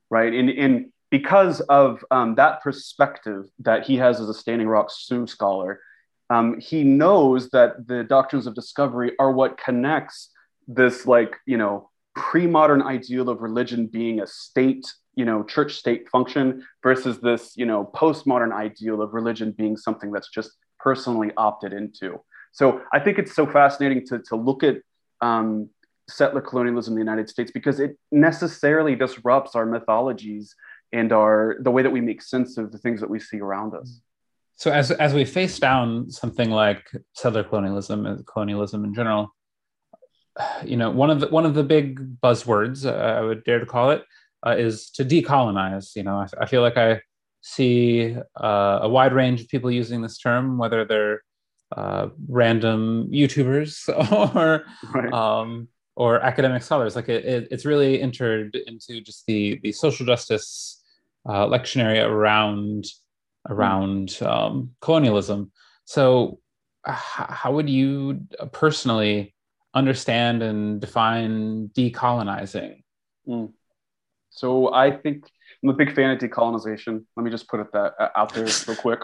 right? 0.10 0.34
And, 0.34 0.50
in 0.50 0.92
because 1.10 1.60
of 1.62 2.04
um, 2.10 2.36
that 2.36 2.62
perspective 2.62 3.46
that 3.60 3.86
he 3.86 3.98
has 3.98 4.22
as 4.22 4.30
a 4.30 4.34
Standing 4.34 4.68
Rock 4.68 4.90
Sioux 4.90 5.28
scholar, 5.28 5.82
um, 6.30 6.58
he 6.60 6.86
knows 6.86 7.50
that 7.50 7.86
the 7.88 8.06
doctrines 8.06 8.48
of 8.48 8.56
discovery 8.56 9.12
are 9.20 9.32
what 9.32 9.58
connects 9.58 10.30
this 10.68 11.06
like 11.06 11.36
you 11.46 11.58
know 11.58 11.90
pre-modern 12.16 12.82
ideal 12.82 13.30
of 13.30 13.42
religion 13.42 13.88
being 13.88 14.22
a 14.22 14.28
state 14.28 14.86
you 15.16 15.26
know 15.26 15.44
church 15.44 15.76
state 15.76 16.10
function 16.10 16.66
versus 16.84 17.20
this 17.20 17.54
you 17.56 17.66
know 17.66 17.90
postmodern 17.96 18.54
ideal 18.54 19.02
of 19.02 19.14
religion 19.14 19.52
being 19.52 19.76
something 19.76 20.12
that's 20.12 20.30
just 20.30 20.52
personally 20.80 21.32
opted 21.38 21.74
into 21.74 22.20
so 22.52 22.82
i 22.94 23.00
think 23.00 23.18
it's 23.18 23.34
so 23.34 23.46
fascinating 23.46 24.06
to, 24.06 24.20
to 24.20 24.36
look 24.36 24.64
at 24.64 24.78
um, 25.22 25.70
settler 26.12 26.42
colonialism 26.42 26.94
in 26.94 26.96
the 26.96 27.02
united 27.02 27.30
states 27.30 27.52
because 27.52 27.80
it 27.80 27.98
necessarily 28.12 28.96
disrupts 28.96 29.56
our 29.56 29.66
mythologies 29.66 30.56
and 30.94 31.12
our 31.12 31.58
the 31.62 31.72
way 31.72 31.82
that 31.82 31.90
we 31.90 32.02
make 32.02 32.22
sense 32.22 32.58
of 32.58 32.72
the 32.72 32.78
things 32.78 33.00
that 33.00 33.10
we 33.10 33.20
see 33.20 33.40
around 33.40 33.74
us 33.74 34.02
so 34.62 34.72
as 34.72 34.92
as 34.92 35.12
we 35.16 35.26
face 35.26 35.58
down 35.58 36.12
something 36.12 36.52
like 36.52 36.88
settler 37.14 37.44
colonialism 37.44 38.06
and 38.06 38.24
colonialism 38.28 38.86
in 38.86 38.94
general, 38.94 39.34
you 40.64 40.78
know, 40.78 40.92
one 40.92 41.10
of 41.10 41.20
the 41.20 41.30
one 41.30 41.48
of 41.48 41.56
the 41.56 41.64
big 41.64 42.22
buzzwords 42.22 42.86
uh, 42.86 42.92
I 42.92 43.22
would 43.22 43.44
dare 43.44 43.60
to 43.60 43.66
call 43.66 43.90
it 43.90 44.04
uh, 44.46 44.56
is 44.56 44.92
to 44.92 45.04
decolonize. 45.04 45.96
You 45.96 46.04
know, 46.04 46.18
I, 46.18 46.28
I 46.40 46.46
feel 46.46 46.62
like 46.62 46.78
I 46.78 47.02
see 47.42 48.16
uh, 48.40 48.80
a 48.84 48.88
wide 48.88 49.14
range 49.14 49.42
of 49.42 49.48
people 49.48 49.72
using 49.72 50.04
this 50.04 50.20
term, 50.20 50.60
whether 50.60 50.86
they're 50.86 51.24
uh, 51.76 52.10
random 52.28 53.10
YouTubers 53.12 53.90
or 54.36 54.64
right. 54.94 55.12
um, 55.12 55.70
or 55.96 56.22
academic 56.22 56.64
scholars. 56.64 56.96
Like 56.96 57.10
it, 57.10 57.26
it, 57.26 57.48
it's 57.52 57.66
really 57.66 58.02
entered 58.02 58.56
into 58.68 59.02
just 59.02 59.26
the 59.26 59.60
the 59.64 59.72
social 59.72 60.06
justice 60.06 60.82
uh, 61.26 61.46
lectionary 61.46 62.04
around 62.04 62.86
around 63.50 64.18
um, 64.22 64.72
colonialism. 64.82 65.52
So, 65.86 66.40
h- 66.88 66.96
how 66.96 67.52
would 67.54 67.70
you 67.70 68.22
uh, 68.40 68.46
personally 68.48 69.34
understand 69.74 70.44
and 70.44 70.80
define 70.80 71.70
decolonizing? 71.70 72.84
Mm. 73.28 73.52
So, 74.30 74.74
I 74.74 74.92
think 74.92 75.26
I'm 75.64 75.70
a 75.70 75.74
big 75.74 75.94
fan 75.94 76.12
of 76.12 76.20
decolonization. 76.20 77.04
Let 77.16 77.24
me 77.24 77.32
just 77.32 77.48
put 77.48 77.60
it 77.60 77.72
that 77.74 77.94
uh, 78.00 78.10
out 78.16 78.34
there 78.34 78.48
real 78.68 78.78
quick. 78.78 79.02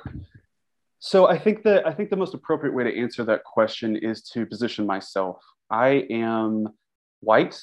So 1.00 1.28
I 1.28 1.38
think 1.38 1.64
that 1.64 1.86
I 1.86 1.94
think 1.94 2.10
the 2.10 2.16
most 2.16 2.34
appropriate 2.34 2.74
way 2.74 2.84
to 2.84 3.00
answer 3.00 3.24
that 3.26 3.44
question 3.44 3.96
is 3.96 4.24
to 4.34 4.46
position 4.46 4.86
myself. 4.86 5.38
I 5.70 6.06
am 6.10 6.70
white. 7.20 7.60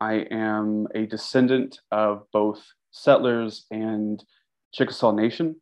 I 0.00 0.26
am 0.30 0.86
a 0.94 1.06
descendant 1.06 1.80
of 1.90 2.24
both 2.32 2.62
settlers 2.90 3.66
and 3.70 4.22
Chickasaw 4.72 5.12
Nation. 5.12 5.56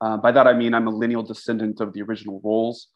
Uh, 0.00 0.16
by 0.16 0.32
that 0.32 0.46
I 0.46 0.52
mean 0.52 0.74
I'm 0.74 0.86
a 0.86 0.90
lineal 0.90 1.22
descendant 1.22 1.80
of 1.80 1.92
the 1.92 2.02
original 2.02 2.40
rolls. 2.44 2.88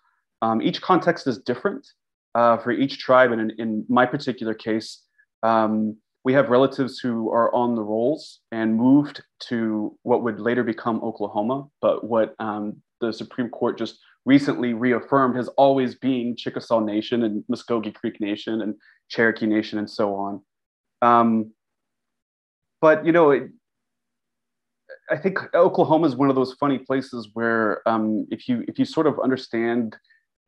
Um, 0.42 0.62
each 0.62 0.80
context 0.80 1.26
is 1.26 1.38
different 1.38 1.86
uh, 2.34 2.56
for 2.58 2.70
each 2.70 2.98
tribe, 2.98 3.32
and 3.32 3.40
in, 3.40 3.50
in 3.58 3.86
my 3.88 4.06
particular 4.06 4.54
case, 4.54 5.02
um, 5.42 5.96
we 6.24 6.32
have 6.32 6.48
relatives 6.48 6.98
who 6.98 7.30
are 7.30 7.54
on 7.54 7.74
the 7.74 7.82
rolls 7.82 8.40
and 8.50 8.74
moved 8.74 9.22
to 9.48 9.96
what 10.02 10.22
would 10.22 10.40
later 10.40 10.64
become 10.64 11.02
Oklahoma, 11.02 11.66
but 11.82 12.04
what 12.04 12.34
um, 12.38 12.82
the 13.00 13.12
Supreme 13.12 13.50
Court 13.50 13.78
just 13.78 13.98
recently 14.24 14.72
reaffirmed 14.72 15.36
has 15.36 15.48
always 15.56 15.94
been 15.94 16.36
Chickasaw 16.36 16.80
Nation 16.80 17.22
and 17.24 17.44
Muscogee 17.48 17.92
Creek 17.92 18.20
Nation 18.20 18.62
and 18.62 18.74
Cherokee 19.08 19.46
Nation 19.46 19.78
and 19.78 19.90
so 19.90 20.14
on. 20.14 20.42
Um, 21.02 21.52
but 22.80 23.04
you 23.04 23.12
know, 23.12 23.30
it, 23.30 23.50
I 25.10 25.16
think 25.16 25.38
Oklahoma 25.54 26.06
is 26.06 26.16
one 26.16 26.30
of 26.30 26.36
those 26.36 26.54
funny 26.54 26.78
places 26.78 27.28
where 27.34 27.86
um, 27.86 28.26
if 28.30 28.48
you 28.48 28.64
if 28.68 28.78
you 28.78 28.84
sort 28.84 29.06
of 29.06 29.20
understand 29.20 29.96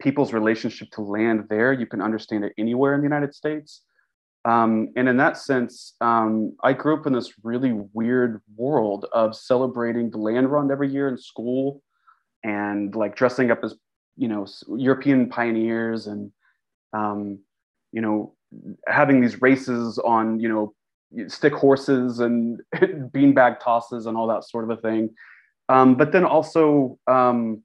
people's 0.00 0.32
relationship 0.32 0.90
to 0.92 1.02
land 1.02 1.44
there, 1.48 1.72
you 1.72 1.86
can 1.86 2.00
understand 2.00 2.44
it 2.44 2.52
anywhere 2.58 2.94
in 2.94 3.00
the 3.00 3.06
United 3.06 3.34
States. 3.34 3.82
Um, 4.44 4.90
and 4.96 5.08
in 5.08 5.16
that 5.16 5.36
sense, 5.36 5.94
um, 6.00 6.56
I 6.62 6.72
grew 6.72 6.96
up 6.96 7.06
in 7.06 7.12
this 7.12 7.32
really 7.42 7.72
weird 7.92 8.40
world 8.56 9.06
of 9.12 9.34
celebrating 9.34 10.10
the 10.10 10.18
land 10.18 10.50
run 10.50 10.70
every 10.70 10.88
year 10.88 11.08
in 11.08 11.18
school 11.18 11.82
and 12.46 12.94
like 12.94 13.16
dressing 13.16 13.50
up 13.50 13.60
as, 13.64 13.74
you 14.16 14.28
know, 14.28 14.46
European 14.76 15.28
pioneers 15.28 16.06
and, 16.06 16.30
um, 16.92 17.38
you 17.92 18.00
know, 18.00 18.34
having 18.86 19.20
these 19.20 19.42
races 19.42 19.98
on, 19.98 20.40
you 20.40 20.48
know, 20.48 20.74
stick 21.28 21.52
horses 21.52 22.20
and 22.20 22.60
beanbag 22.76 23.60
tosses 23.60 24.06
and 24.06 24.16
all 24.16 24.26
that 24.26 24.44
sort 24.44 24.64
of 24.64 24.70
a 24.70 24.80
thing. 24.80 25.10
Um, 25.68 25.96
but 25.96 26.12
then 26.12 26.24
also, 26.24 26.98
um, 27.06 27.62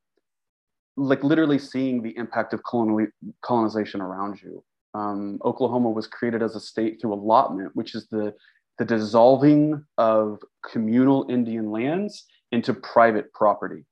like 0.98 1.24
literally 1.24 1.60
seeing 1.60 2.02
the 2.02 2.16
impact 2.18 2.54
of 2.54 2.62
colonization 2.64 4.02
around 4.02 4.42
you 4.42 4.64
um, 4.94 5.40
Oklahoma 5.44 5.90
was 5.90 6.08
created 6.08 6.44
as 6.44 6.56
a 6.56 6.60
state 6.60 7.00
through 7.00 7.14
allotment, 7.14 7.76
which 7.76 7.96
is 7.96 8.08
the, 8.08 8.34
the 8.78 8.86
dissolving 8.86 9.84
of 9.98 10.40
communal 10.70 11.26
Indian 11.30 11.72
lands 11.72 12.26
into 12.52 12.74
private 12.74 13.32
property. 13.34 13.86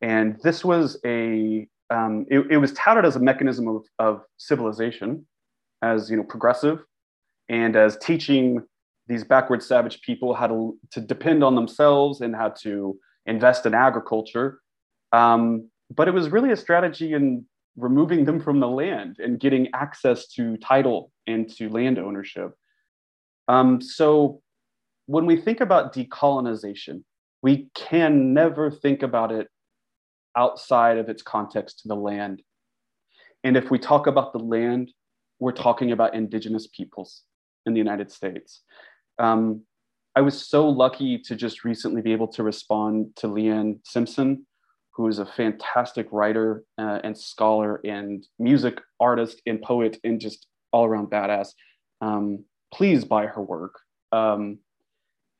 And 0.00 0.38
this 0.42 0.64
was 0.64 0.98
a, 1.04 1.66
um, 1.90 2.26
it, 2.30 2.40
it 2.50 2.56
was 2.58 2.72
touted 2.72 3.04
as 3.04 3.16
a 3.16 3.20
mechanism 3.20 3.68
of, 3.68 3.86
of 3.98 4.22
civilization, 4.38 5.26
as 5.82 6.10
you 6.10 6.16
know, 6.16 6.24
progressive, 6.24 6.84
and 7.48 7.76
as 7.76 7.96
teaching 7.98 8.62
these 9.06 9.24
backward 9.24 9.62
savage 9.62 10.00
people 10.02 10.34
how 10.34 10.46
to, 10.46 10.78
to 10.90 11.00
depend 11.00 11.44
on 11.44 11.54
themselves 11.54 12.20
and 12.20 12.34
how 12.34 12.48
to 12.48 12.98
invest 13.26 13.66
in 13.66 13.74
agriculture. 13.74 14.60
Um, 15.12 15.70
but 15.94 16.08
it 16.08 16.14
was 16.14 16.30
really 16.30 16.50
a 16.50 16.56
strategy 16.56 17.12
in 17.12 17.44
removing 17.76 18.24
them 18.24 18.40
from 18.40 18.60
the 18.60 18.68
land 18.68 19.16
and 19.18 19.38
getting 19.38 19.68
access 19.74 20.28
to 20.28 20.56
title 20.58 21.12
and 21.26 21.48
to 21.56 21.68
land 21.68 21.98
ownership. 21.98 22.52
Um, 23.48 23.80
so 23.80 24.40
when 25.06 25.26
we 25.26 25.36
think 25.36 25.60
about 25.60 25.94
decolonization, 25.94 27.02
we 27.42 27.68
can 27.74 28.32
never 28.32 28.70
think 28.70 29.02
about 29.02 29.32
it 29.32 29.48
outside 30.36 30.98
of 30.98 31.08
its 31.08 31.22
context 31.22 31.80
to 31.80 31.88
the 31.88 31.96
land. 31.96 32.42
And 33.42 33.56
if 33.56 33.70
we 33.70 33.78
talk 33.78 34.06
about 34.06 34.32
the 34.32 34.38
land, 34.38 34.90
we're 35.38 35.52
talking 35.52 35.92
about 35.92 36.14
indigenous 36.14 36.66
peoples 36.66 37.22
in 37.66 37.74
the 37.74 37.78
United 37.78 38.10
States. 38.10 38.62
Um, 39.18 39.62
I 40.16 40.20
was 40.20 40.46
so 40.46 40.68
lucky 40.68 41.18
to 41.18 41.34
just 41.34 41.64
recently 41.64 42.00
be 42.00 42.12
able 42.12 42.28
to 42.28 42.42
respond 42.42 43.16
to 43.16 43.26
Leanne 43.26 43.80
Simpson, 43.84 44.46
who 44.92 45.08
is 45.08 45.18
a 45.18 45.26
fantastic 45.26 46.06
writer 46.12 46.64
uh, 46.78 47.00
and 47.02 47.18
scholar 47.18 47.80
and 47.84 48.24
music 48.38 48.80
artist 49.00 49.42
and 49.46 49.60
poet 49.60 49.98
and 50.04 50.20
just 50.20 50.46
all 50.72 50.84
around 50.84 51.10
badass. 51.10 51.48
Um, 52.00 52.44
please 52.72 53.04
buy 53.04 53.26
her 53.26 53.42
work. 53.42 53.80
Um, 54.12 54.58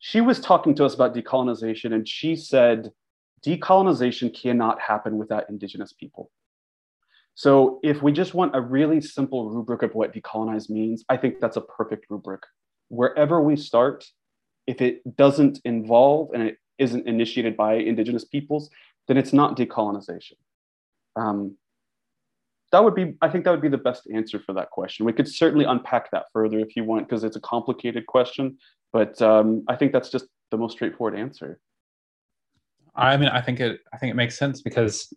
she 0.00 0.20
was 0.20 0.40
talking 0.40 0.74
to 0.74 0.84
us 0.84 0.94
about 0.94 1.14
decolonization 1.14 1.94
and 1.94 2.06
she 2.06 2.36
said, 2.36 2.90
decolonization 3.46 4.34
cannot 4.34 4.80
happen 4.80 5.18
without 5.18 5.48
Indigenous 5.48 5.92
people. 5.92 6.30
So 7.34 7.80
if 7.82 8.02
we 8.02 8.12
just 8.12 8.32
want 8.32 8.54
a 8.54 8.60
really 8.60 9.00
simple 9.00 9.50
rubric 9.50 9.82
of 9.82 9.94
what 9.94 10.14
decolonize 10.14 10.70
means, 10.70 11.04
I 11.08 11.16
think 11.16 11.40
that's 11.40 11.56
a 11.56 11.60
perfect 11.60 12.06
rubric. 12.08 12.42
Wherever 12.88 13.42
we 13.42 13.56
start, 13.56 14.04
if 14.66 14.80
it 14.80 15.16
doesn't 15.16 15.58
involve 15.64 16.30
and 16.32 16.42
it 16.44 16.58
isn't 16.78 17.06
initiated 17.06 17.56
by 17.56 17.74
Indigenous 17.74 18.24
peoples, 18.24 18.70
then 19.08 19.16
it's 19.16 19.32
not 19.32 19.56
decolonization. 19.56 20.34
Um, 21.16 21.56
that 22.72 22.82
would 22.82 22.94
be, 22.94 23.14
I 23.20 23.28
think 23.28 23.44
that 23.44 23.50
would 23.50 23.60
be 23.60 23.68
the 23.68 23.78
best 23.78 24.08
answer 24.12 24.38
for 24.40 24.52
that 24.54 24.70
question. 24.70 25.04
We 25.04 25.12
could 25.12 25.28
certainly 25.28 25.64
unpack 25.64 26.10
that 26.12 26.26
further 26.32 26.58
if 26.60 26.74
you 26.76 26.84
want, 26.84 27.08
because 27.08 27.24
it's 27.24 27.36
a 27.36 27.40
complicated 27.40 28.06
question, 28.06 28.58
but 28.92 29.20
um, 29.20 29.64
I 29.68 29.76
think 29.76 29.92
that's 29.92 30.08
just 30.08 30.26
the 30.50 30.56
most 30.56 30.72
straightforward 30.72 31.18
answer. 31.18 31.58
I 32.96 33.16
mean, 33.16 33.28
I 33.28 33.40
think 33.40 33.60
it, 33.60 33.80
I 33.92 33.98
think 33.98 34.10
it 34.12 34.16
makes 34.16 34.38
sense 34.38 34.62
because 34.62 35.12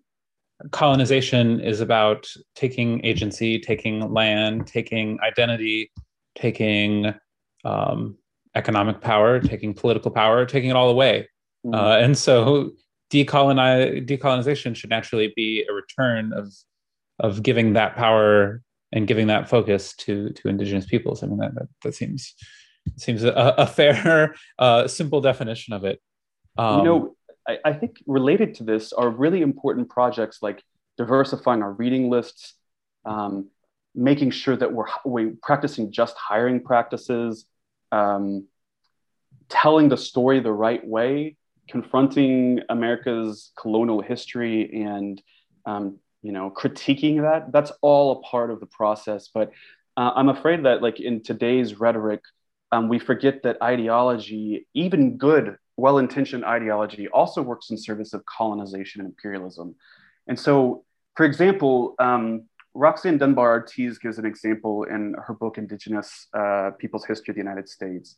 colonization 0.72 1.60
is 1.60 1.82
about 1.82 2.28
taking 2.56 3.06
agency, 3.06 3.60
taking 3.60 4.12
land, 4.12 4.68
taking 4.68 5.20
identity, 5.22 5.92
taking 6.36 7.14
um, 7.64 8.18
economic 8.56 9.02
power, 9.02 9.40
taking 9.40 9.74
political 9.74 10.12
power, 10.12 10.46
taking 10.46 10.70
it 10.70 10.76
all 10.76 10.90
away. 10.90 11.28
Mm-hmm. 11.66 11.76
Uh, 11.76 11.98
and 11.98 12.18
so 12.18 12.72
decolonize 13.12 14.06
decolonization 14.08 14.76
should 14.76 14.90
naturally 14.90 15.32
be 15.36 15.66
a 15.70 15.74
return 15.74 16.34
of 16.34 16.54
of 17.20 17.42
giving 17.42 17.74
that 17.74 17.96
power 17.96 18.62
and 18.92 19.08
giving 19.08 19.28
that 19.28 19.50
focus 19.50 19.96
to 19.96 20.32
to 20.32 20.48
indigenous 20.48 20.86
peoples. 20.86 21.24
I 21.24 21.28
mean 21.28 21.38
that 21.38 21.56
that, 21.56 21.68
that 21.84 21.96
seems 21.96 22.34
seems 22.96 23.24
a, 23.24 23.32
a 23.58 23.68
fair, 23.68 24.36
uh, 24.60 24.88
simple 24.88 25.22
definition 25.22 25.74
of 25.74 25.84
it. 25.84 26.00
Um, 26.58 26.80
you 26.80 26.86
know, 26.86 27.16
I, 27.48 27.58
I 27.66 27.74
think 27.74 28.04
related 28.06 28.56
to 28.56 28.64
this 28.64 28.94
are 28.94 29.10
really 29.10 29.42
important 29.42 29.90
projects 29.90 30.40
like 30.42 30.64
diversifying 30.98 31.62
our 31.62 31.72
reading 31.72 32.10
lists, 32.10 32.54
um, 33.06 33.50
making 33.96 34.32
sure 34.32 34.56
that 34.56 34.72
we're, 34.74 34.88
we're 35.06 35.34
practicing 35.42 35.92
just 35.92 36.16
hiring 36.18 36.64
practices, 36.64 37.46
um, 37.92 38.48
telling 39.50 39.90
the 39.90 39.98
story 39.98 40.40
the 40.40 40.52
right 40.52 40.86
way, 40.86 41.38
confronting 41.70 42.62
America's 42.70 43.52
colonial 43.58 44.02
history 44.02 44.84
and 44.84 45.22
um, 45.66 46.00
you 46.22 46.32
know 46.32 46.50
critiquing 46.50 47.22
that. 47.22 47.52
That's 47.52 47.72
all 47.82 48.12
a 48.14 48.22
part 48.22 48.52
of 48.52 48.60
the 48.60 48.66
process 48.66 49.30
but 49.34 49.52
uh, 49.96 50.12
i'm 50.16 50.30
afraid 50.30 50.64
that 50.64 50.82
like 50.82 51.00
in 51.00 51.22
today's 51.24 51.80
rhetoric 51.80 52.22
um, 52.72 52.90
we 52.90 53.00
forget 53.00 53.44
that 53.44 53.62
ideology 53.62 54.68
even 54.74 55.18
good 55.18 55.58
well-intentioned 55.78 56.44
ideology 56.44 57.08
also 57.10 57.42
works 57.42 57.70
in 57.70 57.78
service 57.78 58.14
of 58.14 58.26
colonization 58.26 59.02
and 59.02 59.10
imperialism 59.10 59.76
and 60.28 60.40
so 60.40 60.84
for 61.16 61.26
example 61.26 61.96
um, 62.00 62.44
roxanne 62.74 63.18
dunbar 63.18 63.52
ortiz 63.52 63.98
gives 63.98 64.18
an 64.18 64.26
example 64.26 64.84
in 64.84 65.16
her 65.26 65.34
book 65.34 65.58
indigenous 65.58 66.28
uh, 66.34 66.72
people's 66.78 67.06
history 67.06 67.32
of 67.32 67.36
the 67.36 67.42
united 67.42 67.70
states 67.70 68.18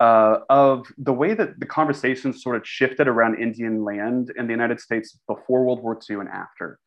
uh, 0.00 0.38
of 0.48 0.86
the 0.98 1.12
way 1.12 1.34
that 1.34 1.60
the 1.60 1.66
conversation 1.66 2.32
sort 2.32 2.56
of 2.56 2.66
shifted 2.66 3.06
around 3.06 3.40
Indian 3.40 3.84
land 3.84 4.32
in 4.36 4.46
the 4.46 4.52
United 4.52 4.80
States 4.80 5.18
before 5.28 5.64
World 5.64 5.82
War 5.82 5.98
II 6.08 6.16
and 6.16 6.28
after. 6.28 6.78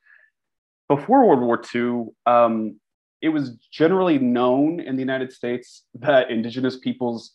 Before 0.90 1.26
World 1.26 1.42
War 1.42 1.62
II, 1.74 2.08
um, 2.26 2.80
it 3.22 3.30
was 3.30 3.58
generally 3.72 4.20
known 4.20 4.80
in 4.80 4.96
the 4.96 5.02
United 5.02 5.32
States 5.32 5.84
that 5.96 6.30
indigenous 6.30 6.78
peoples 6.78 7.34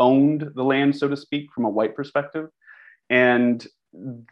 owned 0.00 0.50
the 0.56 0.64
land, 0.64 0.96
so 0.96 1.06
to 1.06 1.16
speak, 1.16 1.52
from 1.52 1.64
a 1.64 1.68
white 1.68 1.94
perspective. 1.94 2.48
And 3.08 3.64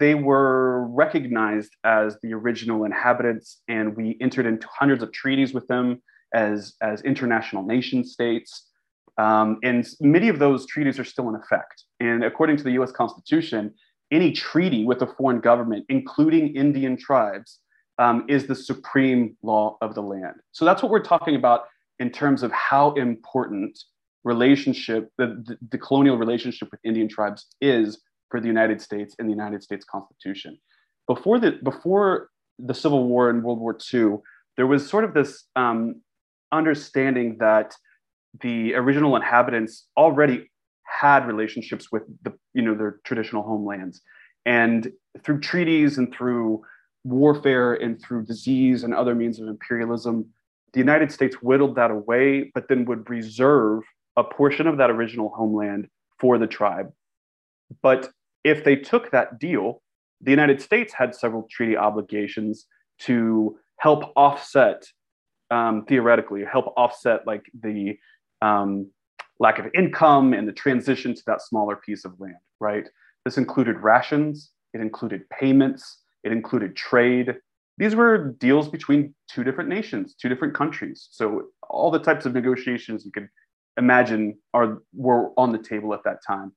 they 0.00 0.14
were 0.14 0.86
recognized 0.88 1.72
as 1.84 2.16
the 2.22 2.32
original 2.32 2.84
inhabitants, 2.84 3.60
and 3.68 3.96
we 3.96 4.16
entered 4.20 4.46
into 4.46 4.66
hundreds 4.68 5.02
of 5.02 5.12
treaties 5.12 5.52
with 5.52 5.66
them 5.68 6.02
as, 6.34 6.74
as 6.80 7.02
international 7.02 7.64
nation 7.64 8.04
states. 8.04 8.66
Um, 9.18 9.58
and 9.62 9.86
many 10.00 10.28
of 10.28 10.38
those 10.38 10.66
treaties 10.66 10.98
are 10.98 11.04
still 11.04 11.28
in 11.28 11.34
effect. 11.34 11.84
And 12.00 12.24
according 12.24 12.56
to 12.58 12.64
the 12.64 12.72
US 12.72 12.92
Constitution, 12.92 13.74
any 14.10 14.32
treaty 14.32 14.84
with 14.84 15.02
a 15.02 15.06
foreign 15.06 15.40
government, 15.40 15.84
including 15.88 16.54
Indian 16.54 16.96
tribes, 16.96 17.58
um, 17.98 18.24
is 18.28 18.46
the 18.46 18.54
supreme 18.54 19.36
law 19.42 19.76
of 19.80 19.94
the 19.94 20.02
land. 20.02 20.36
So 20.52 20.64
that's 20.64 20.82
what 20.82 20.90
we're 20.90 21.02
talking 21.02 21.34
about 21.34 21.64
in 21.98 22.10
terms 22.10 22.44
of 22.44 22.52
how 22.52 22.92
important 22.92 23.78
relationship, 24.24 25.10
the, 25.16 25.56
the, 25.70 25.78
colonial 25.78 26.16
relationship 26.16 26.68
with 26.70 26.80
Indian 26.84 27.08
tribes 27.08 27.46
is 27.60 28.00
for 28.30 28.40
the 28.40 28.46
United 28.46 28.80
States 28.80 29.14
and 29.18 29.28
the 29.28 29.32
United 29.32 29.62
States 29.62 29.84
Constitution. 29.84 30.58
Before 31.06 31.38
the 31.38 31.52
before 31.62 32.28
the 32.58 32.74
Civil 32.74 33.08
War 33.08 33.30
and 33.30 33.42
World 33.42 33.60
War 33.60 33.78
II, 33.92 34.16
there 34.56 34.66
was 34.66 34.88
sort 34.88 35.04
of 35.04 35.14
this 35.14 35.44
um, 35.56 36.02
understanding 36.52 37.38
that 37.38 37.74
the 38.40 38.74
original 38.74 39.16
inhabitants 39.16 39.86
already 39.96 40.50
had 40.84 41.26
relationships 41.26 41.90
with 41.90 42.02
the 42.22 42.32
you 42.52 42.62
know 42.62 42.74
their 42.74 43.00
traditional 43.04 43.42
homelands, 43.42 44.02
and 44.44 44.92
through 45.22 45.40
treaties 45.40 45.96
and 45.96 46.12
through 46.12 46.62
warfare 47.04 47.74
and 47.74 48.02
through 48.02 48.24
disease 48.24 48.84
and 48.84 48.92
other 48.92 49.14
means 49.14 49.40
of 49.40 49.48
imperialism, 49.48 50.26
the 50.72 50.80
United 50.80 51.10
States 51.10 51.36
whittled 51.36 51.76
that 51.76 51.90
away, 51.90 52.50
but 52.54 52.68
then 52.68 52.84
would 52.84 53.08
reserve 53.08 53.82
a 54.18 54.24
portion 54.24 54.66
of 54.66 54.76
that 54.78 54.90
original 54.90 55.30
homeland 55.34 55.88
for 56.18 56.36
the 56.38 56.46
tribe. 56.46 56.92
But 57.82 58.10
if 58.44 58.64
they 58.64 58.76
took 58.76 59.10
that 59.12 59.38
deal, 59.38 59.80
the 60.20 60.32
United 60.32 60.60
States 60.60 60.92
had 60.92 61.14
several 61.14 61.46
treaty 61.48 61.76
obligations 61.76 62.66
to 63.00 63.56
help 63.76 64.12
offset, 64.16 64.84
um, 65.52 65.84
theoretically, 65.86 66.44
help 66.44 66.74
offset 66.76 67.26
like 67.26 67.44
the 67.62 67.96
um, 68.42 68.90
lack 69.38 69.60
of 69.60 69.66
income 69.72 70.32
and 70.32 70.48
the 70.48 70.52
transition 70.52 71.14
to 71.14 71.22
that 71.26 71.40
smaller 71.40 71.76
piece 71.76 72.04
of 72.04 72.18
land, 72.18 72.34
right? 72.58 72.88
This 73.24 73.38
included 73.38 73.76
rations, 73.76 74.50
it 74.74 74.80
included 74.80 75.28
payments, 75.30 76.02
it 76.24 76.32
included 76.32 76.74
trade. 76.74 77.36
These 77.76 77.94
were 77.94 78.34
deals 78.40 78.68
between 78.68 79.14
two 79.30 79.44
different 79.44 79.70
nations, 79.70 80.16
two 80.20 80.28
different 80.28 80.54
countries. 80.54 81.06
So 81.12 81.44
all 81.70 81.92
the 81.92 82.00
types 82.00 82.26
of 82.26 82.34
negotiations 82.34 83.04
you 83.04 83.12
could 83.12 83.28
imagine 83.78 84.38
are 84.52 84.78
were 84.92 85.30
on 85.38 85.52
the 85.52 85.58
table 85.58 85.94
at 85.94 86.04
that 86.04 86.18
time. 86.26 86.52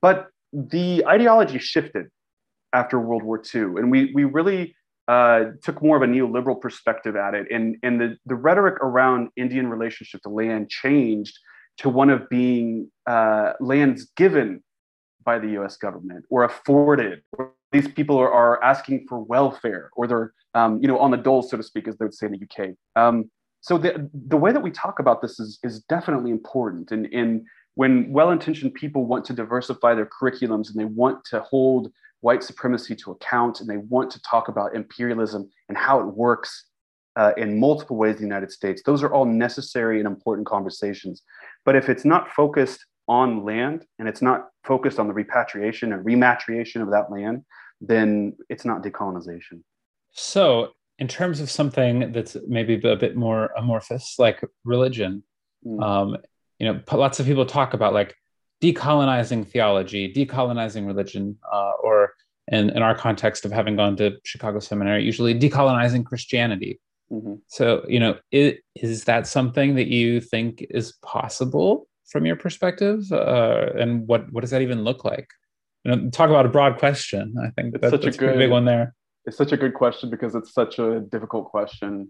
But 0.00 0.28
the 0.52 1.04
ideology 1.06 1.58
shifted 1.58 2.06
after 2.72 3.00
World 3.00 3.22
War 3.22 3.42
II, 3.42 3.62
and 3.62 3.90
we 3.90 4.12
we 4.14 4.24
really 4.24 4.74
uh, 5.08 5.46
took 5.62 5.82
more 5.82 5.96
of 5.96 6.02
a 6.02 6.06
neoliberal 6.06 6.60
perspective 6.60 7.16
at 7.16 7.34
it, 7.34 7.46
and 7.50 7.76
and 7.82 8.00
the 8.00 8.16
the 8.26 8.34
rhetoric 8.34 8.74
around 8.82 9.30
Indian 9.36 9.68
relationship 9.68 10.22
to 10.22 10.28
land 10.28 10.68
changed 10.68 11.38
to 11.78 11.88
one 11.88 12.10
of 12.10 12.28
being 12.28 12.90
uh, 13.06 13.52
lands 13.60 14.10
given 14.16 14.62
by 15.24 15.38
the 15.38 15.48
U.S. 15.50 15.76
government 15.76 16.24
or 16.30 16.44
afforded. 16.44 17.20
Or 17.36 17.52
these 17.72 17.88
people 17.88 18.16
are, 18.16 18.32
are 18.32 18.62
asking 18.62 19.06
for 19.08 19.18
welfare, 19.18 19.90
or 19.96 20.06
they're 20.06 20.32
um, 20.54 20.80
you 20.80 20.88
know 20.88 20.98
on 20.98 21.10
the 21.10 21.16
dole, 21.16 21.42
so 21.42 21.56
to 21.56 21.62
speak, 21.62 21.88
as 21.88 21.96
they 21.98 22.04
would 22.04 22.14
say 22.14 22.26
in 22.26 22.32
the 22.32 22.40
UK. 22.42 22.70
Um, 22.96 23.30
so 23.66 23.78
the, 23.78 24.08
the 24.14 24.36
way 24.36 24.52
that 24.52 24.62
we 24.62 24.70
talk 24.70 25.00
about 25.00 25.20
this 25.20 25.40
is, 25.40 25.58
is 25.64 25.80
definitely 25.88 26.30
important. 26.30 26.92
And, 26.92 27.06
and 27.12 27.44
when 27.74 28.12
well-intentioned 28.12 28.74
people 28.74 29.06
want 29.06 29.24
to 29.24 29.32
diversify 29.32 29.92
their 29.96 30.06
curriculums 30.06 30.70
and 30.70 30.76
they 30.76 30.84
want 30.84 31.24
to 31.30 31.40
hold 31.40 31.90
white 32.20 32.44
supremacy 32.44 32.94
to 32.94 33.10
account 33.10 33.60
and 33.60 33.68
they 33.68 33.78
want 33.78 34.12
to 34.12 34.22
talk 34.22 34.46
about 34.46 34.76
imperialism 34.76 35.50
and 35.68 35.76
how 35.76 35.98
it 35.98 36.06
works 36.06 36.66
uh, 37.16 37.32
in 37.36 37.58
multiple 37.58 37.96
ways 37.96 38.14
in 38.14 38.18
the 38.18 38.26
United 38.28 38.52
States, 38.52 38.82
those 38.86 39.02
are 39.02 39.12
all 39.12 39.24
necessary 39.24 39.98
and 39.98 40.06
important 40.06 40.46
conversations. 40.46 41.22
But 41.64 41.74
if 41.74 41.88
it's 41.88 42.04
not 42.04 42.30
focused 42.30 42.86
on 43.08 43.44
land 43.44 43.84
and 43.98 44.06
it's 44.06 44.22
not 44.22 44.46
focused 44.62 45.00
on 45.00 45.08
the 45.08 45.12
repatriation 45.12 45.92
and 45.92 46.06
rematriation 46.06 46.82
of 46.82 46.90
that 46.92 47.10
land, 47.10 47.44
then 47.80 48.36
it's 48.48 48.64
not 48.64 48.84
decolonization. 48.84 49.62
So 50.12 50.70
in 50.98 51.08
terms 51.08 51.40
of 51.40 51.50
something 51.50 52.12
that's 52.12 52.36
maybe 52.46 52.74
a 52.88 52.96
bit 52.96 53.16
more 53.16 53.50
amorphous, 53.56 54.16
like 54.18 54.42
religion, 54.64 55.22
mm. 55.64 55.82
um, 55.82 56.16
you 56.58 56.66
know, 56.66 56.80
lots 56.92 57.20
of 57.20 57.26
people 57.26 57.44
talk 57.44 57.74
about 57.74 57.92
like 57.92 58.14
decolonizing 58.62 59.46
theology, 59.46 60.12
decolonizing 60.12 60.86
religion, 60.86 61.36
uh, 61.52 61.72
or 61.82 62.14
in, 62.48 62.70
in 62.70 62.82
our 62.82 62.94
context 62.94 63.44
of 63.44 63.52
having 63.52 63.76
gone 63.76 63.96
to 63.96 64.16
Chicago 64.24 64.58
Seminary, 64.58 65.04
usually 65.04 65.38
decolonizing 65.38 66.04
Christianity. 66.04 66.80
Mm-hmm. 67.12 67.34
So, 67.48 67.84
you 67.86 68.00
know, 68.00 68.18
it, 68.30 68.60
is 68.74 69.04
that 69.04 69.26
something 69.26 69.74
that 69.74 69.88
you 69.88 70.20
think 70.20 70.64
is 70.70 70.94
possible 71.02 71.86
from 72.08 72.24
your 72.24 72.36
perspective? 72.36 73.00
Uh, 73.12 73.66
and 73.78 74.08
what, 74.08 74.32
what 74.32 74.40
does 74.40 74.50
that 74.50 74.62
even 74.62 74.82
look 74.82 75.04
like? 75.04 75.28
You 75.84 75.94
know, 75.94 76.10
talk 76.10 76.30
about 76.30 76.46
a 76.46 76.48
broad 76.48 76.78
question. 76.78 77.34
I 77.38 77.50
think 77.50 77.72
that, 77.72 77.82
that's, 77.82 78.04
that's 78.04 78.16
a 78.16 78.18
good, 78.18 78.38
big 78.38 78.50
one 78.50 78.64
there 78.64 78.94
it's 79.26 79.36
such 79.36 79.52
a 79.52 79.56
good 79.56 79.74
question 79.74 80.08
because 80.08 80.34
it's 80.34 80.54
such 80.54 80.78
a 80.78 81.00
difficult 81.00 81.46
question. 81.46 82.08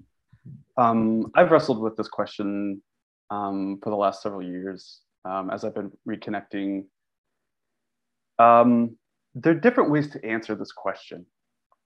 Um, 0.77 1.33
I've 1.35 1.51
wrestled 1.51 1.81
with 1.81 1.97
this 1.97 2.09
question 2.09 2.83
um, 3.31 3.79
for 3.83 3.91
the 3.91 3.97
last 3.97 4.23
several 4.23 4.43
years 4.43 5.01
um, 5.25 5.51
as 5.51 5.65
I've 5.65 5.75
been 5.75 5.91
reconnecting. 6.07 6.85
Um, 8.39 8.97
there 9.35 9.53
are 9.53 9.61
different 9.61 9.91
ways 9.91 10.11
to 10.11 10.25
answer 10.25 10.55
this 10.55 10.73
question. 10.73 11.27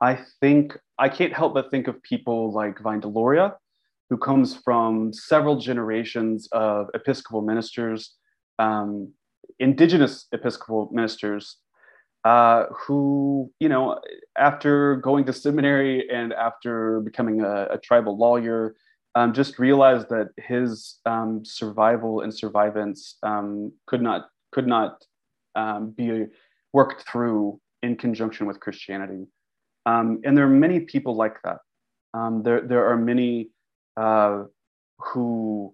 I 0.01 0.19
think 0.41 0.77
I 0.99 1.09
can't 1.09 1.33
help 1.33 1.55
but 1.55 1.71
think 1.71 1.87
of 1.87 2.03
people 2.03 2.53
like 2.53 2.81
Vine 2.81 3.01
Deloria, 3.01 3.55
who 4.09 4.17
comes 4.17 4.57
from 4.57 5.13
several 5.13 5.57
generations 5.57 6.49
of 6.53 6.89
Episcopal 6.95 7.43
ministers, 7.43 8.17
um, 8.59 9.13
indigenous 9.59 10.27
Episcopal 10.33 10.89
ministers 10.93 11.59
uh, 12.25 12.65
who, 12.67 13.51
you 13.61 13.69
know, 13.69 13.99
after 14.37 14.97
going 14.97 15.25
to 15.25 15.33
seminary 15.33 16.09
and 16.11 16.33
after 16.33 17.01
becoming 17.01 17.41
a, 17.41 17.67
a 17.73 17.79
tribal 17.79 18.17
lawyer, 18.17 18.75
um, 19.15 19.33
just 19.33 19.59
realized 19.59 20.09
that 20.11 20.29
his 20.37 20.99
um, 21.07 21.45
survival 21.45 22.21
and 22.21 22.33
survivance 22.33 23.15
um, 23.23 23.73
could 23.87 24.03
not 24.03 24.29
could 24.53 24.67
not 24.67 25.05
um, 25.55 25.91
be 25.91 26.27
worked 26.73 27.09
through 27.09 27.61
in 27.83 27.97
conjunction 27.97 28.47
with 28.47 28.61
Christianity. 28.61 29.27
Um, 29.87 30.21
and 30.25 30.37
there 30.37 30.45
are 30.45 30.49
many 30.49 30.81
people 30.81 31.17
like 31.17 31.43
that. 31.43 31.59
Um, 32.15 32.43
there 32.43 32.61
there 32.61 32.87
are 32.89 32.97
many 32.97 33.51
uh, 33.97 34.45
who, 34.99 35.73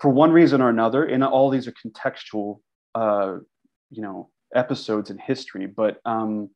for 0.00 0.10
one 0.10 0.32
reason 0.32 0.60
or 0.60 0.70
another, 0.70 1.04
and 1.04 1.22
all 1.22 1.50
these 1.50 1.68
are 1.68 1.74
contextual. 1.84 2.60
Uh, 2.94 3.36
you 3.90 4.02
know 4.02 4.30
episodes 4.54 5.10
in 5.10 5.18
history, 5.18 5.66
but 5.66 6.00
um, 6.04 6.50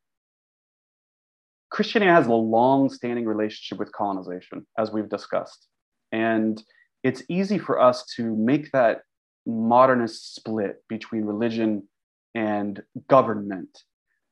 Christianity 1.71 2.11
has 2.11 2.27
a 2.27 2.33
long-standing 2.33 3.25
relationship 3.25 3.79
with 3.79 3.93
colonization, 3.93 4.67
as 4.79 4.91
we've 4.91 5.09
discussed, 5.09 5.69
and 6.13 6.63
it's 7.03 7.23
easy 7.29 7.59
for 7.59 7.81
us 7.81 8.07
to 8.17 8.35
make 8.35 8.73
that 8.73 9.03
modernist 9.47 10.35
split 10.35 10.83
between 10.89 11.25
religion 11.25 11.87
and 12.35 12.83
government 13.09 13.83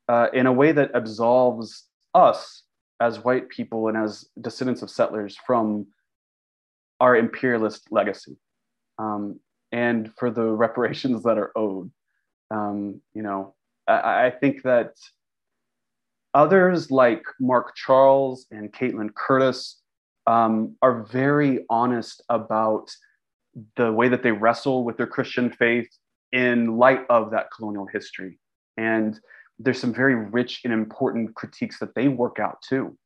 uh, 0.08 0.28
in 0.32 0.46
a 0.46 0.52
way 0.52 0.72
that 0.72 0.90
absolves 0.94 1.86
us 2.14 2.62
as 3.00 3.22
white 3.24 3.48
people 3.48 3.88
and 3.88 3.96
as 3.96 4.26
descendants 4.40 4.82
of 4.82 4.90
settlers 4.90 5.36
from 5.46 5.86
our 7.00 7.16
imperialist 7.16 7.88
legacy. 7.90 8.36
Um, 8.98 9.40
and 9.72 10.12
for 10.18 10.30
the 10.30 10.44
reparations 10.44 11.22
that 11.22 11.38
are 11.38 11.50
owed 11.56 11.90
um, 12.52 13.00
you 13.14 13.22
know, 13.22 13.54
I, 13.88 14.26
I, 14.26 14.30
think 14.30 14.62
that 14.62 14.92
others 16.34 16.90
like 16.90 17.24
Mark 17.40 17.74
Charles 17.74 18.46
and 18.50 18.72
Kaitlin 18.72 19.14
Curtice 19.14 19.80
um, 20.26 20.76
are 20.82 21.02
very 21.04 21.64
honest 21.70 22.22
about 22.28 22.90
the 23.76 23.90
way 23.90 24.08
that 24.08 24.22
they 24.22 24.32
wrestle 24.32 24.84
with 24.84 24.96
their 24.96 25.06
Christian 25.06 25.50
faith 25.50 25.88
in 26.30 26.76
light 26.76 27.04
of 27.08 27.30
that 27.30 27.48
colonial 27.56 27.86
history. 27.86 28.38
And 28.76 29.18
there's 29.58 29.80
some 29.80 29.94
very 29.94 30.14
rich 30.14 30.60
and 30.64 30.72
important 30.72 31.34
critiques 31.34 31.78
that 31.78 31.94
they 31.94 32.08
work 32.08 32.38
out 32.38 32.62
too. 32.62 32.96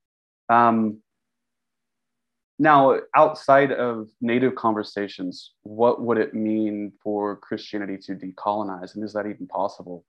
Um, 0.49 0.99
now, 2.59 2.99
outside 3.14 3.71
of 3.71 4.09
Native 4.21 4.55
conversations, 4.55 5.53
what 5.62 6.01
would 6.01 6.16
it 6.16 6.33
mean 6.33 6.92
for 7.03 7.37
Christianity 7.37 7.99
to 7.99 8.14
decolonize? 8.14 8.95
And 8.95 9.05
is 9.05 9.12
that 9.12 9.27
even 9.27 9.47
possible? 9.47 10.05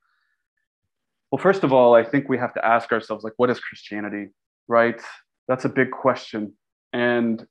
Well, 1.29 1.39
first 1.39 1.63
of 1.65 1.73
all, 1.73 1.93
I 1.93 2.03
think 2.03 2.29
we 2.29 2.38
have 2.38 2.53
to 2.53 2.65
ask 2.65 2.91
ourselves, 2.93 3.25
like, 3.25 3.33
what 3.36 3.49
is 3.49 3.60
Christianity, 3.60 4.29
right? 4.69 5.01
That's 5.49 5.65
a 5.65 5.69
big 5.69 5.91
question. 5.91 6.53
And 6.93 7.45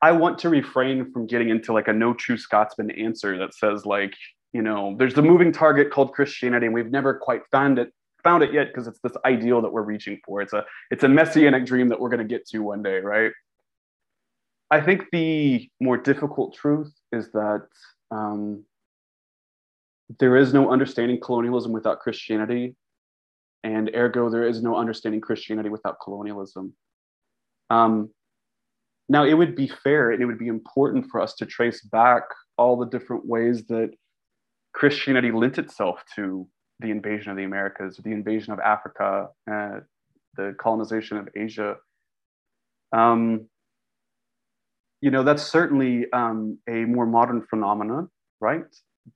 I 0.00 0.12
want 0.12 0.38
to 0.40 0.48
refrain 0.48 1.10
from 1.10 1.26
getting 1.26 1.48
into 1.48 1.72
like 1.72 1.88
a 1.88 1.92
no 1.92 2.14
true 2.14 2.36
Scotsman 2.36 2.92
answer 2.92 3.38
that 3.38 3.54
says, 3.54 3.84
like, 3.84 4.14
you 4.52 4.62
know, 4.62 4.94
there's 4.98 5.14
the 5.14 5.22
moving 5.22 5.50
target 5.50 5.90
called 5.90 6.12
Christianity, 6.12 6.66
and 6.66 6.74
we've 6.74 6.90
never 6.90 7.14
quite 7.14 7.42
found 7.50 7.78
it 7.78 7.92
found 8.22 8.42
it 8.42 8.52
yet 8.52 8.68
because 8.68 8.86
it's 8.86 9.00
this 9.00 9.16
ideal 9.24 9.62
that 9.62 9.72
we're 9.72 9.82
reaching 9.82 10.18
for. 10.24 10.40
It's 10.40 10.52
a 10.52 10.64
it's 10.90 11.04
a 11.04 11.08
messianic 11.08 11.64
dream 11.66 11.88
that 11.88 12.00
we're 12.00 12.08
going 12.08 12.26
to 12.26 12.34
get 12.34 12.46
to 12.48 12.58
one 12.60 12.82
day, 12.82 12.98
right? 12.98 13.32
I 14.70 14.80
think 14.80 15.04
the 15.12 15.70
more 15.80 15.96
difficult 15.96 16.54
truth 16.54 16.92
is 17.12 17.30
that 17.32 17.66
um, 18.10 18.64
there 20.18 20.36
is 20.36 20.52
no 20.52 20.70
understanding 20.70 21.20
colonialism 21.20 21.72
without 21.72 22.00
Christianity, 22.00 22.74
and 23.62 23.90
ergo, 23.94 24.28
there 24.30 24.46
is 24.46 24.62
no 24.62 24.76
understanding 24.76 25.20
Christianity 25.20 25.68
without 25.68 25.96
colonialism. 26.02 26.74
Um, 27.70 28.10
now, 29.08 29.24
it 29.24 29.34
would 29.34 29.54
be 29.54 29.68
fair 29.68 30.10
and 30.10 30.20
it 30.20 30.26
would 30.26 30.38
be 30.38 30.48
important 30.48 31.06
for 31.10 31.20
us 31.20 31.34
to 31.34 31.46
trace 31.46 31.80
back 31.80 32.22
all 32.58 32.76
the 32.76 32.86
different 32.86 33.24
ways 33.24 33.64
that 33.66 33.92
Christianity 34.72 35.30
lent 35.30 35.58
itself 35.58 36.02
to 36.16 36.48
the 36.80 36.90
invasion 36.90 37.30
of 37.30 37.36
the 37.36 37.44
Americas, 37.44 37.96
the 37.96 38.12
invasion 38.12 38.52
of 38.52 38.60
Africa, 38.60 39.28
uh, 39.50 39.80
the 40.36 40.54
colonization 40.58 41.16
of 41.16 41.28
Asia. 41.34 41.76
Um, 42.92 43.46
you 45.00 45.10
know, 45.10 45.22
that's 45.22 45.42
certainly 45.42 46.06
um, 46.12 46.58
a 46.68 46.84
more 46.84 47.06
modern 47.06 47.42
phenomenon, 47.42 48.08
right? 48.40 48.64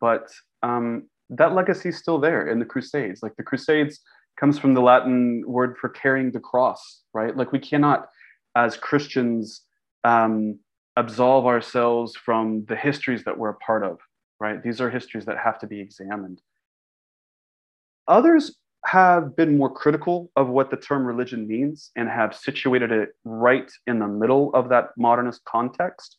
But 0.01 0.29
um, 0.63 1.09
that 1.31 1.55
legacy 1.55 1.91
is 1.91 1.99
still 1.99 2.19
there 2.19 2.49
in 2.49 2.59
the 2.59 2.65
Crusades. 2.65 3.23
Like 3.23 3.37
the 3.37 3.43
Crusades 3.43 4.01
comes 4.39 4.59
from 4.59 4.75
the 4.75 4.81
Latin 4.81 5.43
word 5.47 5.77
for 5.79 5.89
carrying 5.89 6.33
the 6.33 6.41
cross, 6.41 7.03
right? 7.13 7.37
Like 7.37 7.53
we 7.53 7.59
cannot, 7.59 8.09
as 8.57 8.77
Christians, 8.77 9.63
um, 10.05 10.59
absolve 10.97 11.47
ourselves 11.47 12.17
from 12.17 12.65
the 12.69 12.77
histories 12.77 13.25
that 13.25 13.37
we're 13.37 13.51
a 13.51 13.55
part 13.55 13.85
of, 13.85 13.99
right? 14.41 14.63
These 14.63 14.81
are 14.81 14.91
histories 14.91 15.25
that 15.27 15.39
have 15.39 15.59
to 15.61 15.67
be 15.67 15.81
examined. 15.81 16.41
Others 18.11 18.57
have 18.87 19.37
been 19.37 19.57
more 19.57 19.71
critical 19.71 20.33
of 20.35 20.49
what 20.49 20.69
the 20.69 20.77
term 20.77 21.07
religion 21.07 21.47
means 21.47 21.93
and 21.95 22.09
have 22.09 22.35
situated 22.35 22.91
it 22.91 23.11
right 23.25 23.71
in 23.87 24.01
the 24.01 24.09
middle 24.09 24.53
of 24.53 24.69
that 24.71 24.89
modernist 24.99 25.45
context. 25.45 26.17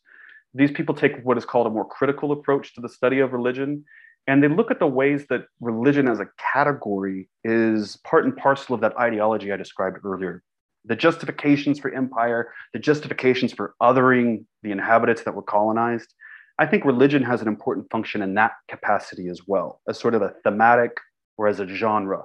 These 0.53 0.71
people 0.71 0.95
take 0.95 1.21
what 1.23 1.37
is 1.37 1.43
called 1.43 1.67
a 1.67 1.69
more 1.69 1.83
critical 1.83 2.31
approach 2.31 2.73
to 2.75 2.81
the 2.81 2.87
study 2.87 3.19
of 3.19 3.33
religion, 3.33 3.83
and 4.25 4.41
they 4.41 4.47
look 4.47 4.71
at 4.71 4.79
the 4.79 4.87
ways 4.87 5.25
that 5.27 5.41
religion 5.59 6.07
as 6.07 6.21
a 6.21 6.29
category 6.53 7.27
is 7.43 7.97
part 8.05 8.23
and 8.23 8.37
parcel 8.37 8.73
of 8.73 8.79
that 8.79 8.97
ideology 8.97 9.51
I 9.51 9.57
described 9.57 9.97
earlier. 10.05 10.43
The 10.85 10.95
justifications 10.95 11.77
for 11.77 11.93
empire, 11.93 12.53
the 12.71 12.79
justifications 12.79 13.51
for 13.51 13.75
othering 13.83 14.45
the 14.63 14.71
inhabitants 14.71 15.23
that 15.23 15.35
were 15.35 15.43
colonized. 15.43 16.13
I 16.57 16.67
think 16.67 16.85
religion 16.85 17.23
has 17.23 17.41
an 17.41 17.49
important 17.49 17.91
function 17.91 18.21
in 18.21 18.33
that 18.35 18.53
capacity 18.69 19.27
as 19.27 19.41
well, 19.45 19.81
as 19.89 19.99
sort 19.99 20.15
of 20.15 20.21
a 20.21 20.35
thematic 20.45 20.95
or 21.41 21.47
as 21.47 21.59
a 21.59 21.67
genre. 21.67 22.21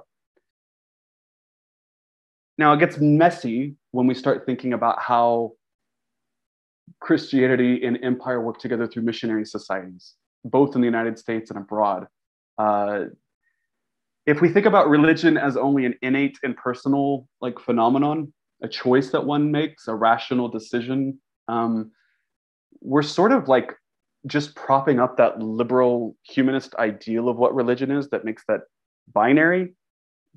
Now, 2.59 2.73
it 2.73 2.79
gets 2.79 2.99
messy 2.99 3.75
when 3.89 4.05
we 4.05 4.13
start 4.13 4.45
thinking 4.45 4.73
about 4.73 5.01
how 5.01 5.53
Christianity 6.99 7.83
and 7.83 7.97
empire 8.03 8.39
work 8.39 8.59
together 8.59 8.85
through 8.87 9.01
missionary 9.01 9.43
societies, 9.43 10.13
both 10.45 10.75
in 10.75 10.81
the 10.81 10.85
United 10.85 11.17
States 11.17 11.49
and 11.49 11.57
abroad. 11.57 12.05
Uh, 12.59 13.05
if 14.27 14.39
we 14.39 14.49
think 14.49 14.67
about 14.67 14.87
religion 14.87 15.35
as 15.35 15.57
only 15.57 15.85
an 15.85 15.95
innate 16.03 16.37
and 16.43 16.55
personal 16.55 17.27
like 17.41 17.57
phenomenon, 17.57 18.31
a 18.61 18.67
choice 18.67 19.09
that 19.09 19.25
one 19.25 19.49
makes, 19.49 19.87
a 19.87 19.95
rational 19.95 20.47
decision, 20.47 21.19
um, 21.47 21.89
we're 22.81 23.01
sort 23.01 23.31
of 23.31 23.47
like 23.47 23.73
just 24.27 24.55
propping 24.55 24.99
up 24.99 25.17
that 25.17 25.39
liberal 25.39 26.15
humanist 26.21 26.75
ideal 26.75 27.29
of 27.29 27.37
what 27.37 27.55
religion 27.55 27.89
is 27.89 28.09
that 28.09 28.23
makes 28.23 28.43
that 28.47 28.61
binary 29.13 29.73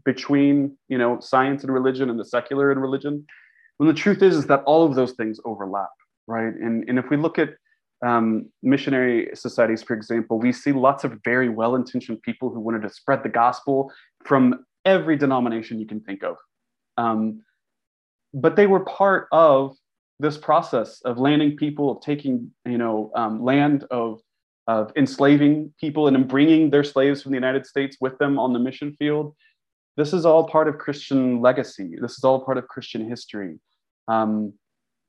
between 0.05 0.77
you 0.89 0.99
know 0.99 1.21
science 1.21 1.63
and 1.63 1.73
religion 1.73 2.11
and 2.11 2.19
the 2.19 2.25
secular 2.25 2.71
and 2.71 2.81
religion. 2.81 3.27
When 3.77 3.89
the 3.89 3.95
truth 3.95 4.23
is 4.23 4.37
is 4.37 4.47
that 4.47 4.63
all 4.65 4.85
of 4.85 4.95
those 4.95 5.13
things 5.13 5.41
overlap 5.45 5.91
right? 6.31 6.55
And, 6.55 6.89
and 6.89 6.99
if 6.99 7.11
we 7.11 7.17
look 7.17 7.39
at 7.39 7.51
um, 8.07 8.49
missionary 8.63 9.29
societies 9.35 9.83
for 9.83 9.95
example 9.95 10.39
we 10.39 10.53
see 10.53 10.73
lots 10.73 11.05
of 11.05 11.19
very 11.23 11.51
well-intentioned 11.51 12.23
people 12.23 12.49
who 12.49 12.61
wanted 12.61 12.83
to 12.83 12.89
spread 12.89 13.23
the 13.23 13.29
gospel 13.29 13.93
from 14.25 14.65
every 14.87 15.17
denomination 15.17 15.79
you 15.79 15.87
can 15.87 16.01
think 16.01 16.23
of. 16.23 16.37
Um, 16.97 17.43
but 18.33 18.57
they 18.57 18.67
were 18.67 18.81
part 18.81 19.29
of 19.33 19.77
this 20.19 20.39
process 20.39 21.03
of 21.05 21.19
landing 21.19 21.57
people 21.57 21.91
of 21.91 22.01
taking 22.03 22.51
you 22.65 22.79
know 22.79 23.11
um, 23.15 23.43
land 23.43 23.85
of 23.91 24.21
of 24.75 24.93
enslaving 24.97 25.73
people 25.81 26.07
and 26.09 26.29
bringing 26.35 26.71
their 26.71 26.85
slaves 26.85 27.23
from 27.23 27.33
the 27.33 27.41
united 27.43 27.65
states 27.73 27.97
with 28.01 28.17
them 28.19 28.39
on 28.39 28.53
the 28.53 28.63
mission 28.69 28.91
field 28.99 29.35
this 29.97 30.15
is 30.15 30.25
all 30.25 30.49
part 30.49 30.67
of 30.67 30.79
Christian 30.79 31.43
legacy. 31.43 31.97
This 32.01 32.13
is 32.13 32.25
all 32.25 32.45
part 32.45 32.59
of 32.59 32.69
Christian 32.69 33.07
history, 33.07 33.59
um, 34.09 34.55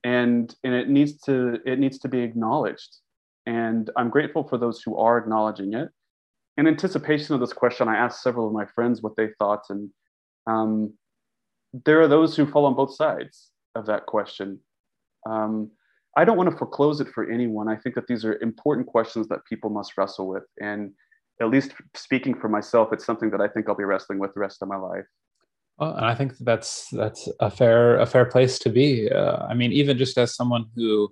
and 0.04 0.54
and 0.66 0.74
it 0.74 0.90
needs 0.90 1.18
to 1.22 1.60
it 1.66 1.80
needs 1.80 2.00
to 2.00 2.10
be 2.10 2.20
acknowledged. 2.20 2.98
And 3.46 3.90
I'm 3.96 4.10
grateful 4.10 4.44
for 4.44 4.58
those 4.58 4.82
who 4.82 4.98
are 4.98 5.18
acknowledging 5.18 5.74
it. 5.74 5.90
In 6.58 6.68
anticipation 6.68 7.34
of 7.34 7.40
this 7.40 7.54
question, 7.54 7.88
I 7.88 7.96
asked 7.96 8.22
several 8.22 8.48
of 8.48 8.54
my 8.54 8.66
friends 8.66 9.02
what 9.02 9.16
they 9.16 9.30
thought, 9.40 9.64
and 9.70 9.90
um, 10.46 10.94
there 11.86 12.02
are 12.02 12.10
those 12.10 12.36
who 12.36 12.46
fall 12.46 12.66
on 12.66 12.76
both 12.76 12.94
sides 12.94 13.50
of 13.76 13.86
that 13.86 14.06
question. 14.08 14.60
Um, 15.26 15.72
I 16.18 16.26
don't 16.26 16.38
want 16.38 16.50
to 16.52 16.58
foreclose 16.58 17.00
it 17.00 17.08
for 17.08 17.30
anyone. 17.30 17.70
I 17.70 17.76
think 17.76 17.96
that 17.96 18.08
these 18.08 18.26
are 18.26 18.38
important 18.42 18.88
questions 18.88 19.28
that 19.30 19.46
people 19.46 19.70
must 19.70 19.98
wrestle 19.98 20.28
with, 20.28 20.44
and 20.62 20.92
at 21.42 21.50
least 21.50 21.72
speaking 21.96 22.36
for 22.36 22.50
myself, 22.50 22.90
it's 22.92 23.06
something 23.06 23.32
that 23.32 23.42
I 23.42 23.48
think 23.48 23.68
I'll 23.68 23.76
be 23.76 23.84
wrestling 23.84 24.20
with 24.20 24.34
the 24.34 24.40
rest 24.40 24.62
of 24.62 24.68
my 24.68 24.76
life. 24.76 25.06
Well, 25.78 25.96
and 25.96 26.06
I 26.06 26.14
think 26.14 26.38
that's 26.40 26.90
that's 26.92 27.28
a 27.40 27.50
fair 27.50 27.98
a 27.98 28.06
fair 28.06 28.26
place 28.26 28.60
to 28.60 28.70
be. 28.70 29.10
Uh, 29.10 29.38
I 29.50 29.54
mean, 29.54 29.72
even 29.72 29.98
just 29.98 30.18
as 30.18 30.36
someone 30.36 30.66
who 30.76 31.10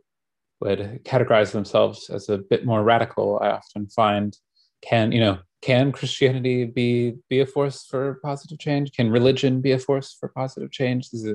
would 0.62 1.02
categorize 1.06 1.52
themselves 1.52 2.10
as 2.10 2.30
a 2.30 2.38
bit 2.38 2.66
more 2.66 2.84
radical, 2.84 3.40
I 3.42 3.50
often 3.50 3.88
find 3.88 4.38
can 4.82 5.12
you 5.12 5.22
know 5.22 5.40
can 5.62 5.92
Christianity 5.92 6.66
be 6.66 7.16
be 7.30 7.40
a 7.40 7.46
force 7.46 7.86
for 7.86 8.20
positive 8.24 8.60
change? 8.60 8.92
Can 8.92 9.10
religion 9.10 9.62
be 9.62 9.72
a 9.72 9.80
force 9.80 10.16
for 10.20 10.30
positive 10.30 10.72
change? 10.72 11.10
These 11.10 11.28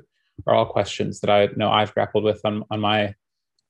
are 0.46 0.54
all 0.54 0.66
questions 0.66 1.20
that 1.20 1.30
I 1.30 1.48
know 1.56 1.70
I've 1.70 1.94
grappled 1.94 2.24
with 2.24 2.40
on 2.44 2.62
on 2.70 2.80
my 2.80 3.14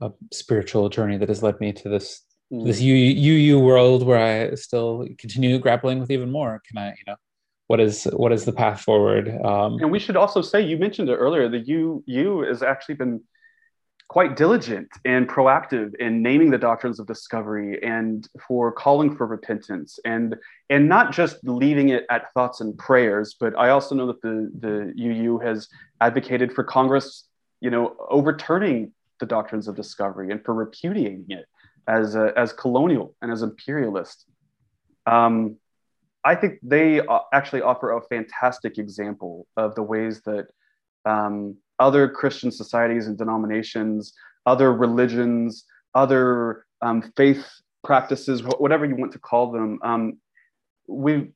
uh, 0.00 0.11
spiritual 0.33 0.88
journey 0.88 1.16
that 1.18 1.28
has 1.28 1.42
led 1.42 1.61
me 1.61 1.72
to 1.72 1.88
this 1.88 2.22
mm. 2.52 2.64
this 2.64 2.80
UU 2.80 3.59
world 3.61 4.04
where 4.04 4.18
I 4.18 4.54
still 4.54 5.07
continue 5.18 5.59
grappling 5.59 6.00
with 6.00 6.11
even 6.11 6.30
more. 6.30 6.61
Can 6.66 6.78
I, 6.78 6.88
you 6.88 7.04
know, 7.07 7.16
what 7.66 7.80
is 7.80 8.04
what 8.04 8.33
is 8.33 8.44
the 8.44 8.52
path 8.52 8.80
forward? 8.80 9.28
Um, 9.44 9.78
and 9.80 9.90
we 9.90 9.98
should 9.98 10.16
also 10.16 10.42
say 10.42 10.61
you 10.61 10.76
mentioned 10.76 11.09
it 11.09 11.16
earlier. 11.16 11.48
The 11.48 11.64
UU 11.66 12.42
has 12.48 12.62
actually 12.62 12.96
been 12.96 13.20
quite 14.09 14.37
diligent 14.37 14.88
and 15.04 15.28
proactive 15.28 15.94
in 15.96 16.22
naming 16.22 16.50
the 16.50 16.59
doctrines 16.59 17.00
of 17.00 17.07
discovery 17.07 17.83
and 17.83 18.28
for 18.46 18.70
calling 18.70 19.16
for 19.16 19.26
repentance 19.26 19.98
and 20.04 20.37
and 20.68 20.88
not 20.88 21.12
just 21.12 21.37
leaving 21.44 21.88
it 21.88 22.04
at 22.11 22.30
thoughts 22.35 22.61
and 22.61 22.76
prayers 22.76 23.35
but 23.40 23.59
i 23.59 23.70
also 23.70 23.94
know 23.94 24.07
that 24.07 24.20
the 24.20 24.50
the 24.61 24.92
uu 24.96 25.38
has 25.38 25.68
advocated 26.02 26.52
for 26.52 26.62
congress 26.62 27.26
you 27.61 27.70
know 27.70 27.96
overturning 28.11 28.92
doctrines 29.26 29.68
of 29.68 29.74
discovery 29.74 30.30
and 30.30 30.44
for 30.44 30.54
repudiating 30.54 31.26
it 31.28 31.46
as 31.87 32.14
a, 32.14 32.32
as 32.37 32.52
colonial 32.52 33.14
and 33.20 33.30
as 33.30 33.42
imperialist. 33.42 34.26
Um, 35.06 35.56
I 36.24 36.34
think 36.34 36.58
they 36.62 37.00
uh, 37.00 37.20
actually 37.32 37.62
offer 37.62 37.92
a 37.92 38.00
fantastic 38.02 38.78
example 38.78 39.46
of 39.56 39.74
the 39.74 39.82
ways 39.82 40.22
that 40.22 40.46
um, 41.04 41.56
other 41.78 42.08
Christian 42.08 42.50
societies 42.50 43.06
and 43.06 43.18
denominations, 43.18 44.14
other 44.46 44.72
religions, 44.72 45.64
other 45.94 46.64
um, 46.80 47.02
faith 47.16 47.46
practices, 47.82 48.42
whatever 48.42 48.87
you 48.87 48.96
want 48.96 49.12
to 49.12 49.18
call 49.18 49.52
them, 49.52 49.78
um, 49.82 50.18
we 50.88 51.30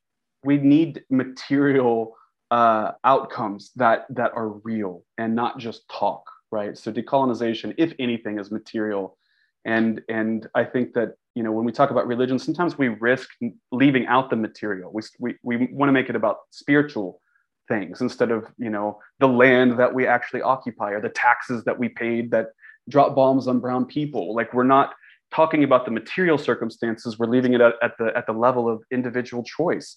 we 0.45 0.57
need 0.57 1.03
material 1.11 2.17
uh, 2.51 2.93
outcomes 3.05 3.71
that 3.77 4.07
that 4.11 4.33
are 4.35 4.49
real 4.49 5.05
and 5.19 5.35
not 5.35 5.59
just 5.59 5.89
talk, 5.89 6.25
right? 6.51 6.77
So 6.77 6.93
decolonization, 6.93 7.75
if 7.79 7.93
anything, 7.99 8.39
is 8.39 8.51
material. 8.51 9.17
And 9.65 10.01
and 10.09 10.49
i 10.55 10.65
think 10.65 10.95
that 10.95 11.15
you 11.35 11.43
know 11.43 11.53
when 11.53 11.65
we 11.65 11.73
talk 11.73 11.91
about 11.91 12.07
religion 12.07 12.39
sometimes 12.39 12.79
we 12.79 12.89
risk 12.89 13.29
leaving 13.73 14.07
out 14.07 14.31
the 14.31 14.37
material. 14.37 14.91
We 14.93 15.03
we, 15.19 15.35
we 15.43 15.69
want 15.73 15.89
to 15.89 15.93
make 15.93 16.09
it 16.09 16.17
about 16.17 16.39
spiritual 16.51 17.21
things 17.69 18.01
instead 18.01 18.31
of 18.31 18.47
you 18.57 18.71
know 18.71 18.99
the 19.19 19.29
land 19.29 19.79
that 19.79 19.93
we 19.93 20.07
actually 20.07 20.43
occupy 20.43 20.93
or 20.93 21.01
the 21.01 21.11
taxes 21.11 21.65
that 21.65 21.79
we 21.79 21.89
paid 21.89 22.31
that 22.31 22.47
drop 22.89 23.15
bombs 23.15 23.47
on 23.47 23.61
brown 23.61 23.85
people. 23.85 24.35
Like 24.35 24.55
we're 24.55 24.65
not 24.65 24.95
talking 25.31 25.65
about 25.65 25.85
the 25.85 25.91
material 25.91 26.39
circumstances. 26.39 27.19
We're 27.19 27.27
leaving 27.27 27.55
it 27.55 27.61
at, 27.61 27.75
at 27.83 27.93
the 27.99 28.17
at 28.17 28.27
the 28.27 28.33
level 28.33 28.69
of 28.69 28.83
individual 28.91 29.43
choice. 29.43 29.97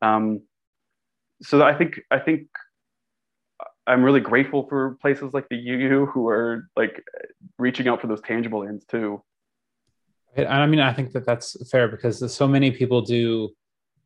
Um, 0.00 0.42
so 1.42 1.62
i 1.62 1.74
think 1.74 2.00
i 2.10 2.18
think 2.18 2.48
I'm 3.88 4.04
really 4.04 4.20
grateful 4.20 4.66
for 4.68 4.98
places 5.00 5.32
like 5.32 5.48
the 5.48 5.56
UU 5.56 6.06
who 6.06 6.28
are 6.28 6.68
like 6.76 7.02
reaching 7.58 7.88
out 7.88 8.02
for 8.02 8.06
those 8.06 8.20
tangible 8.20 8.62
ends 8.62 8.84
too. 8.84 9.22
I 10.36 10.66
mean, 10.66 10.78
I 10.78 10.92
think 10.92 11.12
that 11.12 11.24
that's 11.24 11.56
fair 11.70 11.88
because 11.88 12.32
so 12.32 12.46
many 12.46 12.70
people 12.70 13.00
do 13.00 13.48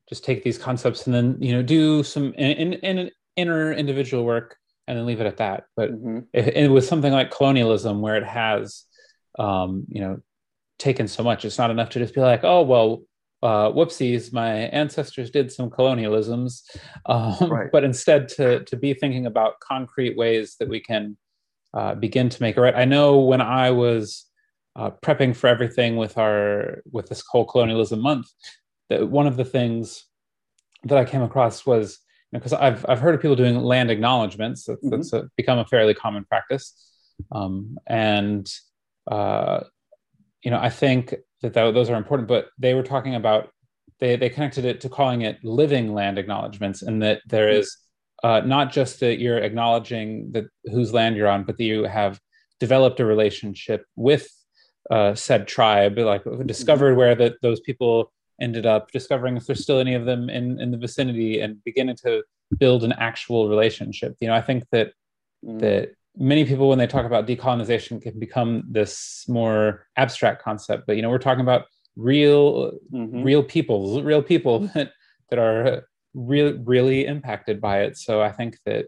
just 0.09 0.25
take 0.25 0.45
these 0.45 0.57
concepts 0.57 1.07
and 1.07 1.15
then 1.15 1.37
you 1.41 1.53
know 1.53 1.63
do 1.63 2.03
some 2.05 2.33
in, 2.35 2.73
in, 2.73 2.73
in 2.75 3.11
inner 3.37 3.73
individual 3.73 4.25
work 4.25 4.57
and 4.87 4.97
then 4.97 5.05
leave 5.05 5.21
it 5.21 5.27
at 5.27 5.39
that. 5.39 5.65
But 5.77 5.93
mm-hmm. 5.93 6.21
if, 6.33 6.71
was 6.71 6.87
something 6.87 7.13
like 7.13 7.31
colonialism 7.31 8.01
where 8.01 8.17
it 8.17 8.25
has, 8.25 8.85
um, 9.39 9.85
you 9.89 10.01
know, 10.01 10.21
taken 10.79 11.09
so 11.09 11.25
much, 11.25 11.45
it's 11.45 11.59
not 11.59 11.71
enough 11.71 11.91
to 11.91 11.99
just 11.99 12.15
be 12.15 12.21
like, 12.21 12.45
oh 12.45 12.63
well, 12.63 13.03
uh, 13.43 13.71
whoopsies, 13.71 14.33
my 14.33 14.53
ancestors 14.53 15.31
did 15.31 15.51
some 15.51 15.69
colonialisms, 15.69 16.63
um, 17.07 17.51
right. 17.51 17.71
but 17.73 17.85
instead 17.85 18.29
to, 18.29 18.65
to 18.65 18.77
be 18.77 18.95
thinking 18.95 19.27
about 19.27 19.59
concrete 19.61 20.17
ways 20.17 20.57
that 20.61 20.69
we 20.69 20.81
can 20.81 21.17
uh, 21.75 21.95
begin 21.95 22.29
to 22.29 22.43
make 22.43 22.57
it 22.57 22.61
right. 22.61 22.77
I 22.77 22.85
know 22.85 23.19
when 23.19 23.41
I 23.41 23.71
was 23.71 24.27
uh, 24.77 24.91
prepping 25.03 25.35
for 25.35 25.49
everything 25.49 25.97
with 25.97 26.17
our 26.19 26.83
with 26.91 27.09
this 27.09 27.23
whole 27.29 27.45
colonialism 27.45 28.01
month, 28.01 28.29
that 28.89 29.09
one 29.09 29.27
of 29.27 29.37
the 29.37 29.45
things 29.45 30.05
that 30.85 30.99
I 30.99 31.05
came 31.05 31.23
across 31.23 31.67
was 31.67 31.99
because 32.33 32.53
you 32.53 32.59
know, 32.59 32.65
I've 32.65 32.87
I've 32.89 33.01
heard 33.01 33.15
of 33.15 33.21
people 33.21 33.37
doing 33.37 33.59
land 33.59 33.91
acknowledgments. 33.91 34.65
That's, 34.65 34.85
mm-hmm. 34.85 34.91
that's 34.91 35.13
a, 35.13 35.29
become 35.37 35.59
a 35.59 35.67
fairly 35.67 35.95
common 35.95 36.25
practice, 36.25 36.75
um, 37.33 37.77
and 37.87 38.51
uh, 39.11 39.61
you 40.43 40.51
know 40.51 40.59
I 40.59 40.71
think 40.71 41.15
that 41.43 41.55
th- 41.55 41.75
those 41.75 41.91
are 41.91 41.97
important. 41.97 42.29
But 42.29 42.49
they 42.59 42.75
were 42.75 42.83
talking 42.83 43.15
about 43.15 43.51
they 44.01 44.17
they 44.17 44.31
connected 44.31 44.65
it 44.65 44.81
to 44.83 44.89
calling 44.89 45.23
it 45.23 45.39
living 45.45 45.95
land 45.95 46.19
acknowledgments, 46.19 46.83
and 46.83 47.03
that 47.03 47.21
there 47.27 47.49
mm-hmm. 47.49 48.29
uh, 48.29 48.41
not 48.41 48.73
just 48.73 49.01
that 49.01 49.21
you're 49.21 49.39
acknowledging 49.39 50.33
that 50.33 50.45
whose 50.65 50.93
land 50.93 51.17
you're 51.17 51.29
on, 51.29 51.45
but 51.45 51.57
that 51.59 51.65
you 51.65 51.85
have 51.85 52.21
developed 52.61 53.01
a 53.01 53.05
relationship 53.05 53.85
with 53.97 54.29
uh, 54.91 55.15
said 55.15 55.47
tribe, 55.47 55.99
like 55.99 56.23
discovered 56.47 56.91
mm-hmm. 56.91 56.99
where 56.99 57.15
that 57.15 57.35
those 57.43 57.61
people 57.61 58.13
ended 58.41 58.67
up, 58.67 58.91
discovering 58.91 59.37
if 59.37 59.47
there's 59.47 59.63
still 59.63 59.79
any 59.79 59.95
of 59.95 60.05
them 60.05 60.31
in 60.31 60.61
in 60.61 60.71
the 60.71 60.79
vicinity, 60.79 61.41
and 61.41 61.63
beginning 61.65 61.97
to 62.05 62.23
build 62.59 62.85
an 62.85 62.93
actual 62.93 63.49
relationship. 63.49 64.17
You 64.21 64.29
know, 64.29 64.35
I 64.35 64.43
think 64.43 64.65
that 64.73 64.93
mm. 65.45 65.59
that 65.61 65.93
many 66.17 66.45
people 66.45 66.69
when 66.69 66.79
they 66.79 66.87
talk 66.87 67.07
about 67.07 67.27
decolonization 67.27 68.01
can 68.01 68.19
become 68.19 68.65
this 68.69 69.25
more 69.29 69.87
abstract 69.97 70.43
concept, 70.43 70.85
but 70.87 70.97
you 70.97 71.03
know, 71.03 71.11
we're 71.11 71.19
talking 71.19 71.41
about 71.41 71.67
real 71.97 72.73
mm-hmm. 72.93 73.23
real 73.23 73.43
people, 73.43 74.03
real 74.03 74.23
people 74.23 74.61
that 74.75 74.93
that 75.31 75.39
are 75.39 75.87
really 76.15 76.59
really 76.65 77.07
impacted 77.07 77.61
by 77.61 77.83
it. 77.83 77.97
So 77.97 78.21
I 78.21 78.33
think 78.33 78.59
that 78.67 78.87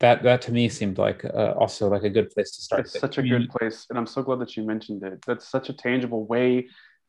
that 0.00 0.22
that 0.24 0.42
to 0.42 0.52
me 0.52 0.68
seemed 0.68 0.98
like 0.98 1.24
uh, 1.24 1.54
also 1.58 1.88
like 1.88 2.02
a 2.02 2.10
good 2.10 2.30
place 2.30 2.54
to 2.56 2.62
start. 2.62 2.82
It's 2.82 2.98
such 2.98 3.18
a 3.18 3.22
good 3.22 3.48
place, 3.48 3.86
and 3.88 3.98
I'm 3.98 4.06
so 4.06 4.22
glad 4.22 4.40
that 4.40 4.56
you 4.56 4.62
mentioned 4.62 5.02
it. 5.02 5.24
That's 5.26 5.48
such 5.48 5.68
a 5.68 5.72
tangible 5.72 6.26
way 6.26 6.68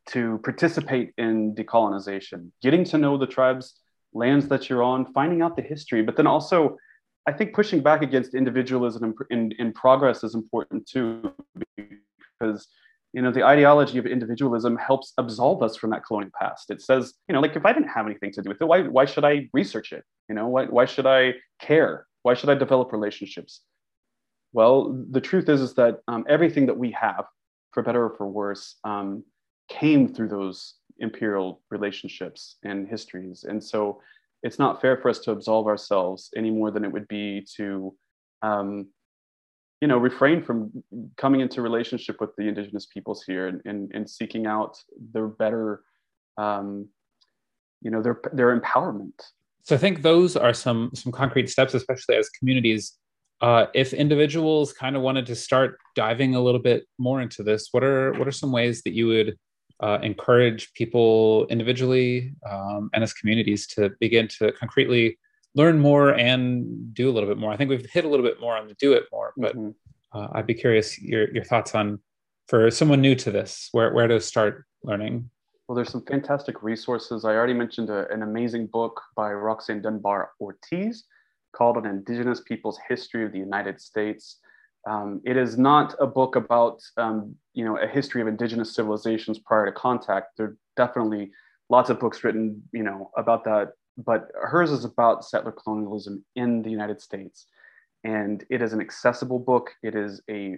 to 0.09 0.39
participate 0.43 1.13
in 1.17 1.53
decolonization, 1.53 2.51
getting 2.61 2.85
to 2.85 2.97
know 2.97 3.17
the 3.17 3.27
tribes, 3.27 3.75
lands 4.13 4.47
that 4.47 4.69
you're 4.69 4.83
on, 4.83 5.11
finding 5.11 5.41
out 5.41 5.55
the 5.55 5.61
history, 5.61 6.01
but 6.01 6.15
then 6.15 6.27
also. 6.27 6.77
I 7.27 7.33
think 7.33 7.53
pushing 7.53 7.81
back 7.81 8.01
against 8.01 8.33
individualism 8.33 9.13
in, 9.29 9.51
in, 9.59 9.73
progress 9.73 10.23
is 10.23 10.33
important 10.33 10.87
too, 10.87 11.31
because 12.39 12.67
you 13.13 13.21
know 13.21 13.31
the 13.31 13.43
ideology 13.43 13.97
of 13.97 14.05
individualism 14.05 14.77
helps 14.77 15.13
absolve 15.17 15.61
us 15.61 15.75
from 15.75 15.89
that 15.89 16.05
colonial 16.05 16.31
past. 16.39 16.71
It 16.71 16.81
says 16.81 17.13
you 17.27 17.33
know 17.33 17.41
like 17.41 17.55
if 17.55 17.65
i 17.65 17.73
didn't 17.73 17.89
have 17.89 18.05
anything 18.05 18.31
to 18.33 18.41
do 18.41 18.49
with 18.49 18.61
it 18.61 18.65
why, 18.65 18.83
why 18.83 19.05
should 19.05 19.25
i 19.25 19.49
research 19.53 19.91
it? 19.91 20.03
You 20.29 20.35
know 20.35 20.47
why, 20.47 20.65
why 20.65 20.85
should 20.85 21.05
i 21.05 21.33
care? 21.59 22.07
Why 22.23 22.33
should 22.33 22.49
i 22.49 22.55
develop 22.55 22.91
relationships? 22.91 23.61
Well 24.53 25.05
the 25.09 25.21
truth 25.21 25.49
is 25.49 25.61
is 25.61 25.73
that 25.75 25.99
um, 26.07 26.25
everything 26.29 26.65
that 26.67 26.77
we 26.77 26.91
have 26.91 27.25
for 27.71 27.83
better 27.83 28.05
or 28.05 28.15
for 28.15 28.27
worse 28.27 28.75
um, 28.83 29.23
came 29.69 30.07
through 30.07 30.29
those 30.29 30.75
imperial 30.99 31.61
relationships 31.69 32.57
and 32.63 32.87
histories. 32.87 33.43
And 33.43 33.63
so 33.63 34.01
it's 34.43 34.59
not 34.59 34.81
fair 34.81 34.97
for 34.97 35.09
us 35.09 35.19
to 35.19 35.31
absolve 35.31 35.67
ourselves 35.67 36.29
any 36.35 36.51
more 36.51 36.71
than 36.71 36.83
it 36.83 36.91
would 36.91 37.07
be 37.07 37.45
to 37.57 37.95
um, 38.41 38.87
you 39.81 39.87
know 39.87 39.97
refrain 39.97 40.41
from 40.41 40.71
coming 41.17 41.41
into 41.41 41.61
relationship 41.61 42.19
with 42.19 42.35
the 42.37 42.47
indigenous 42.47 42.85
peoples 42.85 43.23
here 43.23 43.47
and, 43.47 43.61
and, 43.65 43.91
and 43.93 44.09
seeking 44.09 44.45
out 44.45 44.77
their 45.13 45.27
better 45.27 45.83
um, 46.37 46.87
you 47.81 47.91
know 47.91 48.01
their 48.01 48.19
their 48.33 48.59
empowerment. 48.59 49.19
So 49.63 49.75
i 49.75 49.77
think 49.77 50.01
those 50.01 50.35
are 50.35 50.53
some 50.53 50.91
some 50.93 51.11
concrete 51.11 51.49
steps 51.49 51.73
especially 51.73 52.15
as 52.15 52.29
communities. 52.29 52.93
Uh, 53.39 53.67
if 53.75 53.93
individuals 53.93 54.73
kind 54.73 54.95
of 54.95 55.03
wanted 55.03 55.27
to 55.27 55.35
start 55.35 55.77
diving 55.93 56.33
a 56.33 56.41
little 56.41 56.59
bit 56.59 56.87
more 56.97 57.21
into 57.21 57.43
this 57.43 57.67
what 57.69 57.83
are 57.83 58.11
what 58.13 58.27
are 58.27 58.31
some 58.31 58.51
ways 58.51 58.81
that 58.81 58.93
you 58.93 59.05
would 59.05 59.37
uh, 59.79 59.99
encourage 60.01 60.73
people 60.73 61.45
individually 61.49 62.33
um, 62.49 62.89
and 62.93 63.03
as 63.03 63.13
communities 63.13 63.67
to 63.67 63.91
begin 63.99 64.27
to 64.27 64.51
concretely 64.53 65.17
learn 65.55 65.79
more 65.79 66.15
and 66.15 66.93
do 66.93 67.09
a 67.09 67.11
little 67.11 67.29
bit 67.29 67.37
more. 67.37 67.51
I 67.51 67.57
think 67.57 67.69
we've 67.69 67.85
hit 67.85 68.05
a 68.05 68.07
little 68.07 68.25
bit 68.25 68.39
more 68.39 68.57
on 68.57 68.67
the 68.67 68.73
do 68.75 68.93
it 68.93 69.05
more, 69.11 69.33
but 69.37 69.55
mm-hmm. 69.55 70.17
uh, 70.17 70.27
I'd 70.33 70.47
be 70.47 70.53
curious 70.53 71.01
your 71.01 71.31
your 71.33 71.43
thoughts 71.43 71.75
on 71.75 71.99
for 72.47 72.71
someone 72.71 73.01
new 73.01 73.15
to 73.15 73.31
this, 73.31 73.69
where 73.71 73.93
where 73.93 74.07
to 74.07 74.19
start 74.19 74.65
learning. 74.83 75.29
Well, 75.67 75.75
there's 75.75 75.91
some 75.91 76.05
fantastic 76.05 76.63
resources. 76.63 77.25
I 77.25 77.33
already 77.35 77.53
mentioned 77.53 77.89
a, 77.89 78.09
an 78.09 78.23
amazing 78.23 78.67
book 78.67 79.01
by 79.17 79.33
Roxanne 79.33 79.81
Dunbar 79.81 80.31
Ortiz 80.39 81.03
called 81.53 81.75
An 81.77 81.85
Indigenous 81.85 82.41
People's 82.41 82.79
History 82.87 83.25
of 83.25 83.33
the 83.33 83.39
United 83.39 83.81
States. 83.81 84.37
Um, 84.87 85.21
it 85.25 85.35
is 85.37 85.57
not 85.57 85.95
a 85.99 86.07
book 86.07 86.35
about 86.35 86.81
um, 86.97 87.35
you 87.53 87.65
know 87.65 87.77
a 87.77 87.87
history 87.87 88.21
of 88.21 88.27
indigenous 88.27 88.73
civilizations 88.73 89.39
prior 89.39 89.65
to 89.65 89.71
contact. 89.71 90.37
There 90.37 90.45
are 90.47 90.57
definitely 90.75 91.31
lots 91.69 91.89
of 91.89 91.99
books 91.99 92.23
written 92.23 92.63
you 92.71 92.83
know 92.83 93.11
about 93.17 93.43
that 93.43 93.73
but 93.97 94.31
hers 94.35 94.71
is 94.71 94.85
about 94.85 95.25
settler 95.25 95.51
colonialism 95.51 96.23
in 96.35 96.61
the 96.61 96.69
United 96.69 97.01
States. 97.01 97.47
And 98.03 98.45
it 98.49 98.61
is 98.61 98.73
an 98.73 98.79
accessible 98.79 99.39
book. 99.39 99.71
It 99.81 99.95
is 99.95 100.21
a, 100.29 100.57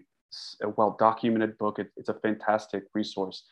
a 0.62 0.70
well 0.70 0.96
documented 1.00 1.58
book. 1.58 1.80
It, 1.80 1.88
it's 1.96 2.10
a 2.10 2.14
fantastic 2.16 2.84
resource. 2.94 3.44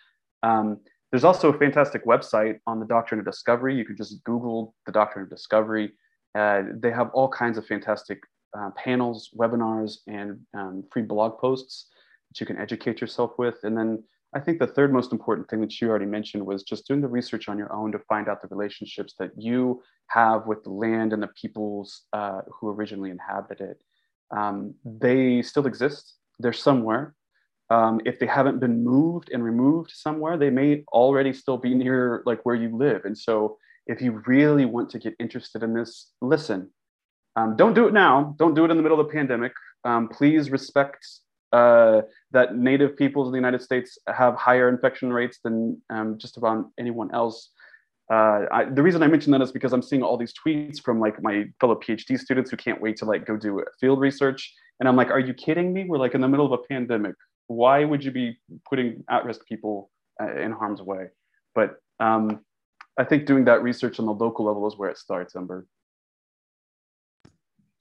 Um, 0.44 0.80
there's 1.12 1.24
also 1.24 1.54
a 1.54 1.58
fantastic 1.58 2.06
website 2.06 2.60
on 2.68 2.80
the 2.80 2.86
Doctrine 2.86 3.20
of 3.20 3.26
Discovery. 3.26 3.76
You 3.76 3.86
can 3.86 3.96
just 3.96 4.22
Google 4.26 4.76
the 4.86 4.92
Doctrine 4.92 5.24
of 5.24 5.30
Discovery. 5.30 5.94
Uh, 6.36 6.63
they 6.74 6.92
have 6.92 7.10
all 7.13 7.30
kinds 7.30 7.58
of 7.58 7.66
fantastic 7.66 8.20
uh, 8.58 8.70
panels, 8.76 9.30
webinars, 9.38 9.98
and 10.08 10.40
um, 10.56 10.84
free 10.92 11.02
blog 11.02 11.40
posts 11.40 11.88
that 12.30 12.40
you 12.40 12.46
can 12.46 12.58
educate 12.58 13.02
yourself 13.02 13.32
with. 13.38 13.56
And 13.64 13.78
then 13.78 14.04
I 14.34 14.40
think 14.40 14.60
the 14.60 14.68
third 14.68 14.92
most 14.92 15.12
important 15.12 15.50
thing 15.50 15.62
that 15.62 15.80
you 15.80 15.90
already 15.90 16.06
mentioned 16.06 16.46
was 16.46 16.64
just 16.64 16.88
doing 16.88 17.02
the 17.02 17.08
research 17.08 17.48
on 17.48 17.58
your 17.58 17.74
own 17.74 17.92
to 17.94 18.00
find 18.00 18.28
out 18.28 18.42
the 18.42 18.50
relationships 18.50 19.14
that 19.20 19.32
you 19.38 19.82
have 20.08 20.46
with 20.46 20.64
the 20.64 20.70
land 20.70 21.14
and 21.14 21.24
the 21.24 21.30
peoples 21.42 22.04
uh, 22.14 22.42
who 22.52 22.70
originally 22.70 23.10
inhabited 23.10 23.70
it. 23.72 23.82
Um, 24.36 24.76
they 24.84 25.42
still 25.42 25.66
exist. 25.66 26.16
They're 26.40 26.54
somewhere. 26.54 27.16
Um, 27.70 28.02
if 28.06 28.20
they 28.20 28.26
haven't 28.26 28.60
been 28.60 28.84
moved 28.84 29.30
and 29.32 29.44
removed 29.44 29.92
somewhere, 29.92 30.38
they 30.38 30.50
may 30.50 30.84
already 30.90 31.34
still 31.34 31.58
be 31.58 31.74
near 31.74 32.24
like 32.26 32.46
where 32.46 32.56
you 32.56 32.76
live. 32.76 33.06
And 33.06 33.18
so, 33.18 33.58
if 33.88 34.02
you 34.02 34.22
really 34.26 34.66
want 34.66 34.90
to 34.90 35.00
get 35.00 35.16
interested 35.20 35.64
in 35.64 35.74
this, 35.74 36.12
listen. 36.22 36.70
Um, 37.38 37.56
don't 37.56 37.76
do 37.76 37.88
it 37.88 37.93
now. 37.93 38.36
Don't 38.39 38.56
do 38.56 38.65
it 38.65 38.71
in 38.71 38.78
the 38.78 38.84
middle 38.84 39.00
of 39.00 39.08
the 39.08 39.13
pandemic. 39.13 39.54
Um, 39.86 40.10
please 40.10 40.50
respect 40.50 41.08
uh, 41.54 42.02
that 42.32 42.58
native 42.58 42.97
peoples 42.97 43.28
in 43.28 43.32
the 43.32 43.38
United 43.38 43.62
States 43.62 43.97
have 44.08 44.36
higher 44.36 44.67
infection 44.67 45.13
rates 45.13 45.38
than 45.43 45.80
um, 45.91 46.17
just 46.17 46.38
about 46.38 46.65
anyone 46.80 47.13
else. 47.13 47.52
Uh, 48.12 48.45
I, 48.52 48.65
the 48.65 48.82
reason 48.82 49.04
I 49.04 49.08
mention 49.08 49.32
that 49.34 49.41
is 49.41 49.52
because 49.52 49.71
I'm 49.71 49.84
seeing 49.84 50.02
all 50.02 50.17
these 50.17 50.34
tweets 50.34 50.82
from 50.82 51.00
like 51.00 51.21
my 51.21 51.45
fellow 51.62 51.76
PhD 51.76 52.17
students 52.17 52.50
who 52.50 52.58
can't 52.58 52.82
wait 52.82 52.97
to 52.97 53.06
like 53.06 53.26
go 53.26 53.38
do 53.38 53.63
field 53.80 54.00
research, 54.00 54.54
and 54.80 54.89
I'm 54.89 54.95
like, 54.95 55.12
are 55.12 55.19
you 55.19 55.34
kidding 55.34 55.73
me? 55.73 55.86
We're 55.88 56.00
like 56.00 56.15
in 56.15 56.21
the 56.21 56.28
middle 56.28 56.45
of 56.45 56.54
a 56.54 56.63
pandemic. 56.73 57.15
Why 57.47 57.84
would 57.84 58.04
you 58.04 58.12
be 58.12 58.38
putting 58.67 59.04
at-risk 59.10 59.45
people 59.45 59.89
uh, 60.21 60.36
in 60.36 60.52
harm's 60.52 60.82
way? 60.82 61.08
But 61.54 61.76
um, 62.00 62.41
I 62.97 63.04
think 63.04 63.26
doing 63.26 63.45
that 63.45 63.62
research 63.62 64.00
on 64.00 64.06
the 64.06 64.13
local 64.13 64.45
level 64.45 64.67
is 64.67 64.78
where 64.78 64.89
it 64.89 64.97
starts, 64.97 65.36
Ember. 65.36 65.65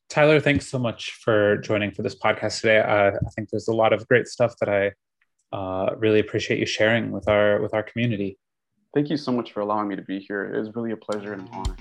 Tyler, 0.08 0.40
thanks 0.40 0.66
so 0.68 0.78
much 0.78 1.12
for 1.22 1.56
joining 1.58 1.90
for 1.90 2.02
this 2.02 2.14
podcast 2.14 2.60
today. 2.60 2.78
Uh, 2.78 3.10
I 3.10 3.30
think 3.34 3.50
there's 3.50 3.68
a 3.68 3.74
lot 3.74 3.92
of 3.92 4.06
great 4.08 4.28
stuff 4.28 4.54
that 4.60 4.68
I 4.68 4.92
uh, 5.56 5.94
really 5.96 6.20
appreciate 6.20 6.60
you 6.60 6.66
sharing 6.66 7.10
with 7.10 7.28
our 7.28 7.60
with 7.60 7.74
our 7.74 7.82
community. 7.82 8.38
Thank 8.94 9.10
you 9.10 9.16
so 9.16 9.32
much 9.32 9.52
for 9.52 9.60
allowing 9.60 9.88
me 9.88 9.96
to 9.96 10.02
be 10.02 10.20
here. 10.20 10.54
It 10.54 10.58
was 10.58 10.74
really 10.74 10.92
a 10.92 10.96
pleasure 10.96 11.32
and 11.32 11.42
an 11.42 11.48
honor. 11.52 11.76